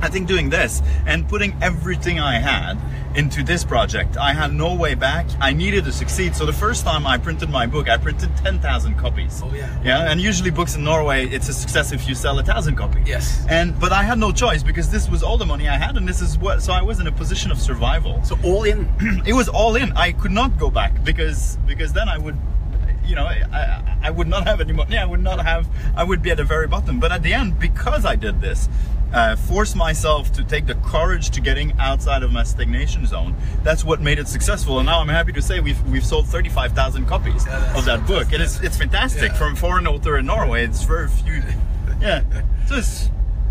I 0.00 0.08
think 0.08 0.28
doing 0.28 0.50
this 0.50 0.82
and 1.06 1.28
putting 1.28 1.56
everything 1.62 2.20
I 2.20 2.38
had 2.38 2.78
into 3.16 3.42
this 3.42 3.64
project, 3.64 4.16
I 4.16 4.32
had 4.32 4.52
no 4.52 4.74
way 4.74 4.94
back. 4.94 5.26
I 5.40 5.52
needed 5.52 5.84
to 5.84 5.92
succeed. 5.92 6.34
So 6.34 6.44
the 6.46 6.52
first 6.52 6.84
time 6.84 7.06
I 7.06 7.16
printed 7.16 7.48
my 7.48 7.66
book, 7.66 7.88
I 7.88 7.96
printed 7.96 8.36
10,000 8.38 8.96
copies. 8.96 9.40
Oh, 9.42 9.52
yeah. 9.54 9.70
Yeah, 9.84 10.10
and 10.10 10.20
usually 10.20 10.50
books 10.50 10.74
in 10.74 10.84
Norway, 10.84 11.28
it's 11.28 11.48
a 11.48 11.52
success 11.52 11.92
if 11.92 12.08
you 12.08 12.14
sell 12.14 12.38
a 12.38 12.42
thousand 12.42 12.76
copies. 12.76 13.06
Yes. 13.06 13.44
And 13.48 13.78
but 13.78 13.92
I 13.92 14.02
had 14.02 14.18
no 14.18 14.32
choice 14.32 14.62
because 14.62 14.90
this 14.90 15.08
was 15.08 15.22
all 15.22 15.38
the 15.38 15.46
money 15.46 15.68
I 15.68 15.76
had, 15.76 15.96
and 15.96 16.08
this 16.08 16.20
is 16.20 16.36
what. 16.38 16.62
So 16.62 16.72
I 16.72 16.82
was 16.82 17.00
in 17.00 17.06
a 17.06 17.12
position 17.12 17.50
of 17.50 17.58
survival 17.60 18.22
So 18.24 18.38
all 18.42 18.64
in. 18.64 18.88
it 19.26 19.32
was 19.32 19.48
all 19.48 19.76
in. 19.76 19.92
I 19.92 20.12
could 20.12 20.32
not 20.32 20.58
go 20.58 20.70
back 20.70 21.04
because 21.04 21.56
because 21.66 21.92
then 21.92 22.08
I 22.08 22.18
would, 22.18 22.36
you 23.04 23.14
know, 23.14 23.24
I, 23.24 23.42
I, 23.52 23.98
I 24.02 24.10
would 24.10 24.28
not 24.28 24.46
have 24.46 24.60
any 24.60 24.72
money. 24.72 24.98
I 24.98 25.04
would 25.04 25.22
not 25.22 25.44
have. 25.44 25.68
I 25.96 26.04
would 26.04 26.20
be 26.22 26.30
at 26.30 26.38
the 26.38 26.44
very 26.44 26.66
bottom. 26.66 26.98
But 27.00 27.12
at 27.12 27.22
the 27.22 27.32
end, 27.32 27.58
because 27.58 28.04
I 28.04 28.16
did 28.16 28.40
this, 28.40 28.68
uh, 29.14 29.36
force 29.36 29.74
myself 29.74 30.32
to 30.32 30.42
take 30.44 30.66
the 30.66 30.74
courage 30.74 31.30
to 31.30 31.40
getting 31.40 31.72
outside 31.78 32.22
of 32.22 32.32
my 32.32 32.42
stagnation 32.42 33.06
zone. 33.06 33.34
That's 33.62 33.84
what 33.84 34.00
made 34.00 34.18
it 34.18 34.28
successful. 34.28 34.78
And 34.80 34.86
now 34.86 35.00
I'm 35.00 35.08
happy 35.08 35.32
to 35.32 35.40
say 35.42 35.60
we've 35.60 35.80
we've 35.88 36.04
sold 36.04 36.26
35,000 36.28 37.06
copies 37.06 37.44
that's 37.44 37.78
of 37.78 37.84
that 37.86 38.06
book. 38.06 38.32
It 38.32 38.40
is 38.40 38.60
it's 38.60 38.76
fantastic 38.76 39.30
Yeah. 39.32 39.38
from 39.38 39.56
foreign 39.56 39.86
author 39.86 40.18
in 40.18 40.26
Norway. 40.26 40.64
It's 40.64 40.82
very 40.82 41.08
few. 41.08 41.42
Yeah. 42.00 42.22
So 42.66 42.76
it's 42.76 43.08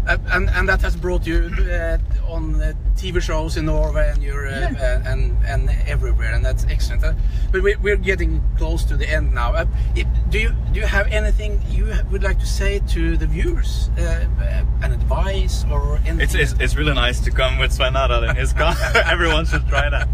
and 0.08 0.50
and 0.50 0.68
that 0.70 0.82
has 0.82 0.96
brought 0.96 1.26
you 1.26 1.50
uh, 1.72 1.98
on 2.28 2.56
uh, 2.62 2.74
TV 2.96 3.22
shows 3.22 3.58
in 3.58 3.66
Norway 3.66 4.10
and 4.10 4.22
you're 4.24 4.48
uh, 4.48 4.70
Yeah. 4.72 5.02
uh, 5.06 5.12
and 5.12 5.38
and 5.46 5.70
everywhere, 5.88 6.34
and 6.34 6.44
that's 6.44 6.66
excellent. 6.70 7.04
Uh, 7.04 7.14
but 7.52 7.62
we, 7.62 7.76
we're 7.76 7.96
getting 7.98 8.42
close 8.58 8.84
to 8.86 8.98
the 8.98 9.08
end 9.10 9.34
now. 9.34 9.54
Uh, 9.54 9.66
if, 9.96 10.08
do 10.30 10.40
you 10.40 10.52
do 10.74 10.80
you 10.80 10.86
have 10.86 11.08
anything 11.08 11.62
you 11.70 11.94
would 12.12 12.24
like 12.24 12.40
to 12.40 12.46
say 12.46 12.80
to 12.90 13.18
the 13.18 13.28
viewers? 13.28 13.90
Uh, 13.98 14.02
uh, 14.02 14.66
an 14.84 14.92
advice 14.92 15.64
or 15.72 15.98
anything? 16.06 16.20
It's, 16.20 16.36
it's, 16.36 16.54
it's 16.60 16.76
really 16.76 16.94
nice 16.94 17.20
to 17.22 17.32
come 17.32 17.58
with 17.58 17.72
Svein 17.72 17.94
Harald 17.94 18.26
in 18.26 18.36
his 18.36 18.52
car. 18.54 18.76
Everyone 19.06 19.46
should 19.46 19.66
try 19.70 19.90
that. 19.90 20.08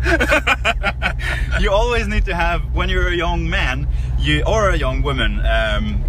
you 1.62 1.72
always 1.72 2.08
need 2.08 2.26
to 2.26 2.36
have, 2.36 2.62
when 2.76 2.88
you're 2.90 3.08
a 3.08 3.16
young 3.16 3.50
man 3.50 3.88
you 4.20 4.44
or 4.46 4.70
a 4.70 4.78
young 4.78 5.02
woman, 5.02 5.40
um, 5.46 6.04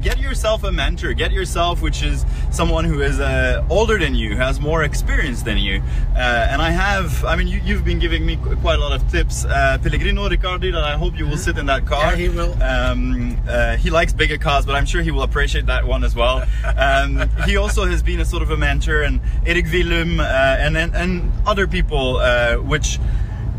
get 0.00 0.18
yourself 0.18 0.64
a 0.64 0.72
mentor. 0.72 1.12
Get 1.14 1.32
yourself, 1.32 1.82
which 1.82 2.02
is 2.02 2.24
someone 2.50 2.84
who 2.84 3.00
is 3.02 3.20
uh, 3.20 3.64
older 3.70 3.98
than 3.98 4.14
you, 4.14 4.36
has 4.36 4.60
more 4.60 4.82
experience 4.84 5.42
than 5.42 5.58
you. 5.58 5.82
Uh, 6.14 6.18
and 6.50 6.60
I 6.62 6.70
have, 6.70 7.24
I 7.24 7.36
mean, 7.36 7.48
you, 7.48 7.60
you've 7.64 7.84
been 7.84 7.98
giving 7.98 8.24
me 8.26 8.36
quite 8.36 8.78
a 8.78 8.80
lot 8.82 8.92
of 8.92 9.08
tips. 9.10 9.44
Uh, 9.44 9.78
Pellegrino 9.82 10.28
Riccardi, 10.28 10.70
that 10.72 10.84
I 10.84 10.96
hope 10.96 11.18
you 11.18 11.26
will 11.26 11.36
sit 11.36 11.58
in 11.58 11.66
that 11.66 11.86
car. 11.86 12.10
Yeah, 12.12 12.16
he 12.16 12.28
will. 12.28 12.62
Um, 12.62 13.36
uh, 13.48 13.76
he 13.76 13.90
likes 13.90 14.12
bigger 14.12 14.38
cars, 14.38 14.66
but 14.66 14.74
I'm 14.74 14.86
sure 14.86 15.02
he 15.02 15.10
will 15.10 15.22
appreciate 15.22 15.66
that 15.66 15.86
one 15.86 16.04
as 16.04 16.14
well. 16.14 16.44
Um, 16.76 17.28
he 17.46 17.56
also 17.56 17.84
has 17.86 18.02
been 18.02 18.20
a 18.20 18.24
sort 18.24 18.42
of 18.42 18.50
a 18.50 18.56
mentor, 18.56 19.02
and 19.02 19.20
Eric 19.46 19.66
Willum, 19.66 20.18
uh, 20.20 20.22
and, 20.24 20.76
and 20.76 20.94
and 20.94 21.32
other 21.46 21.66
people, 21.66 22.16
uh, 22.18 22.56
which 22.56 22.98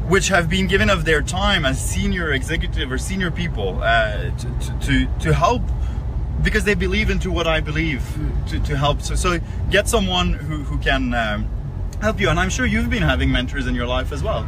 which 0.07 0.27
have 0.27 0.47
been 0.49 0.67
given 0.67 0.89
of 0.89 1.03
their 1.03 1.21
time 1.21 1.65
as 1.65 1.83
senior 1.83 2.31
executive 2.31 2.91
or 2.91 2.97
senior 2.97 3.31
people 3.31 3.79
uh, 3.81 4.29
to, 4.37 4.47
to- 4.59 4.79
to 4.81 5.07
to 5.19 5.33
help 5.33 5.63
because 6.45 6.63
they 6.63 6.75
believe 6.75 7.09
into 7.09 7.29
what 7.31 7.47
I 7.47 7.59
believe 7.59 8.01
to, 8.49 8.59
to 8.61 8.77
help. 8.77 9.01
So, 9.01 9.15
so 9.15 9.39
get 9.71 9.89
someone 9.89 10.31
who, 10.33 10.57
who 10.63 10.77
can 10.77 11.13
um, 11.13 11.49
help 12.01 12.21
you. 12.21 12.29
And 12.29 12.39
I'm 12.39 12.49
sure 12.49 12.65
you've 12.65 12.89
been 12.89 13.03
having 13.03 13.31
mentors 13.31 13.65
in 13.67 13.75
your 13.75 13.87
life 13.87 14.13
as 14.13 14.21
well. 14.23 14.43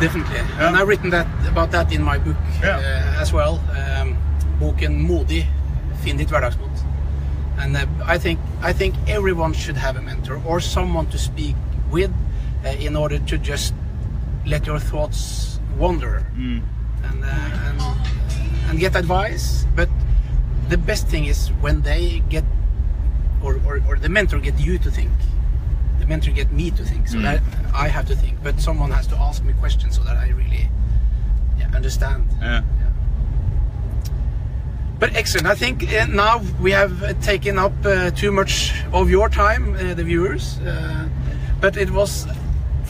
Definitely. 0.00 0.38
And 0.64 0.76
I've 0.76 0.88
written 0.88 1.10
that 1.10 1.26
about 1.48 1.70
that 1.72 1.92
in 1.92 2.02
my 2.02 2.16
book 2.18 2.36
Yeah. 2.62 2.78
uh, 2.78 3.20
as 3.22 3.32
well. 3.32 3.54
Um, 3.76 4.16
boken 4.60 5.06
Modig, 5.08 5.44
finn 6.02 6.16
ditt 6.16 6.28
hverdagsmot. 6.28 6.70
And 7.58 7.76
uh, 7.76 7.86
I 8.04 8.16
think 8.16 8.38
I 8.62 8.72
think 8.72 8.94
everyone 9.08 9.52
should 9.52 9.76
have 9.76 9.96
a 9.98 10.02
mentor 10.02 10.40
or 10.46 10.60
someone 10.60 11.06
to 11.10 11.18
speak 11.18 11.56
with 11.90 12.10
uh, 12.64 12.68
in 12.86 12.96
order 12.96 13.18
to 13.18 13.36
just 13.36 13.74
let 14.46 14.66
your 14.66 14.78
thoughts 14.78 15.60
wander 15.76 16.24
Mm. 16.36 16.62
and, 17.04 17.24
uh, 17.24 17.28
and 17.68 17.80
and 18.70 18.78
get 18.80 18.96
advice. 18.96 19.66
But 19.76 19.88
the 20.70 20.78
best 20.78 21.08
thing 21.08 21.24
is 21.26 21.48
when 21.60 21.82
they 21.82 22.22
get 22.28 22.44
or, 23.42 23.54
or, 23.66 23.80
or 23.88 23.96
the 23.96 24.08
mentor 24.08 24.38
get 24.38 24.58
you 24.60 24.78
to 24.78 24.90
think. 24.90 25.10
The 25.98 26.06
mentor 26.06 26.30
get 26.30 26.50
me 26.52 26.70
to 26.70 26.84
think, 26.84 27.08
so 27.08 27.16
Mm. 27.18 27.22
that 27.22 27.40
I 27.74 27.88
have 27.88 28.06
to 28.06 28.16
think. 28.16 28.34
But 28.42 28.60
someone 28.60 28.90
has 28.92 29.06
to 29.08 29.16
ask 29.16 29.42
me 29.44 29.52
questions 29.54 29.96
so 29.96 30.02
that 30.04 30.16
I 30.16 30.28
really 30.30 30.68
yeah, 31.58 31.70
understand. 31.74 32.24
Yeah. 32.40 32.62
But 34.98 35.16
excellent. 35.16 35.46
I 35.46 35.54
think 35.54 35.76
uh, 35.92 36.06
now 36.06 36.42
we 36.60 36.72
have 36.72 37.02
uh, 37.02 37.14
taken 37.22 37.58
up 37.58 37.72
uh, 37.84 38.10
too 38.10 38.30
much 38.30 38.74
of 38.92 39.08
your 39.10 39.28
time, 39.30 39.74
uh, 39.74 39.94
the 39.94 40.04
viewers. 40.04 40.58
Uh, 40.58 41.08
but 41.60 41.76
it 41.76 41.90
was 41.90 42.26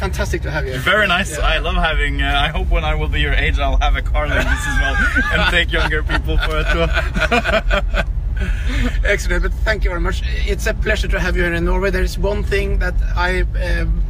fantastic 0.00 0.40
to 0.42 0.50
have 0.50 0.66
you. 0.66 0.76
Very 0.78 1.06
nice. 1.06 1.30
Yeah. 1.38 1.46
I 1.54 1.58
love 1.58 1.76
having. 1.76 2.22
Uh, 2.22 2.40
I 2.46 2.48
hope 2.48 2.68
when 2.70 2.84
I 2.84 2.94
will 2.94 3.08
be 3.08 3.20
your 3.20 3.34
age, 3.34 3.58
I'll 3.58 3.76
have 3.78 3.96
a 3.96 4.02
car 4.02 4.26
like 4.26 4.44
this 4.52 4.66
as 4.70 4.76
well, 4.82 4.96
and 5.34 5.50
take 5.56 5.70
younger 5.72 6.02
people 6.02 6.36
for 6.38 6.56
a 6.62 6.64
tour. 6.72 6.88
Excellent, 9.04 9.42
but 9.42 9.52
thank 9.66 9.84
you 9.84 9.90
very 9.90 10.00
much. 10.00 10.22
It's 10.52 10.66
a 10.66 10.74
pleasure 10.74 11.08
to 11.08 11.20
have 11.20 11.36
you 11.36 11.42
here 11.44 11.52
in 11.54 11.64
Norway. 11.64 11.90
There 11.90 12.02
is 12.02 12.18
one 12.18 12.42
thing 12.42 12.78
that 12.78 12.94
I, 13.14 13.42
um, 13.42 14.02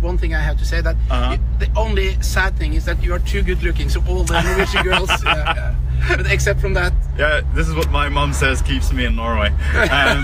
one 0.00 0.18
thing 0.18 0.34
I 0.34 0.40
have 0.40 0.58
to 0.58 0.64
say 0.64 0.80
that 0.80 0.96
Uh-huh. 1.10 1.36
the 1.58 1.68
only 1.76 2.20
sad 2.22 2.56
thing 2.56 2.74
is 2.74 2.84
that 2.86 3.00
you 3.02 3.12
are 3.14 3.20
too 3.20 3.42
good 3.42 3.62
looking. 3.62 3.88
So 3.88 4.02
all 4.08 4.24
the 4.24 4.40
Norwegian 4.42 4.82
girls, 4.88 5.10
yeah, 5.24 5.54
yeah. 5.54 6.16
but 6.16 6.26
except 6.32 6.60
from 6.60 6.74
that, 6.74 6.92
Yeah, 7.18 7.42
this 7.54 7.68
is 7.68 7.74
what 7.74 7.90
my 7.90 8.08
mom 8.08 8.32
says 8.32 8.60
keeps 8.62 8.92
me 8.92 9.04
in 9.04 9.14
Norway. 9.14 9.50
Um, 9.98 10.20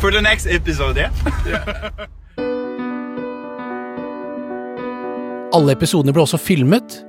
for 0.00 0.10
the 0.10 0.20
next 0.20 0.46
episode, 0.46 0.96
yeah. 0.96 1.10
Alle 5.50 5.74
episodene 5.74 6.14
ble 6.14 6.22
også 6.22 6.38
filmet. 6.38 7.00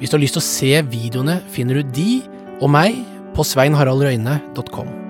Hvis 0.00 0.10
du 0.10 0.16
har 0.18 0.24
lyst 0.24 0.36
til 0.36 0.42
å 0.42 0.48
se 0.48 0.72
videoene, 0.90 1.38
finner 1.54 1.78
du 1.78 1.94
de 1.94 2.10
og 2.58 2.70
meg 2.72 2.98
på 3.36 3.46
sveinharaldrøyne.com. 3.46 5.05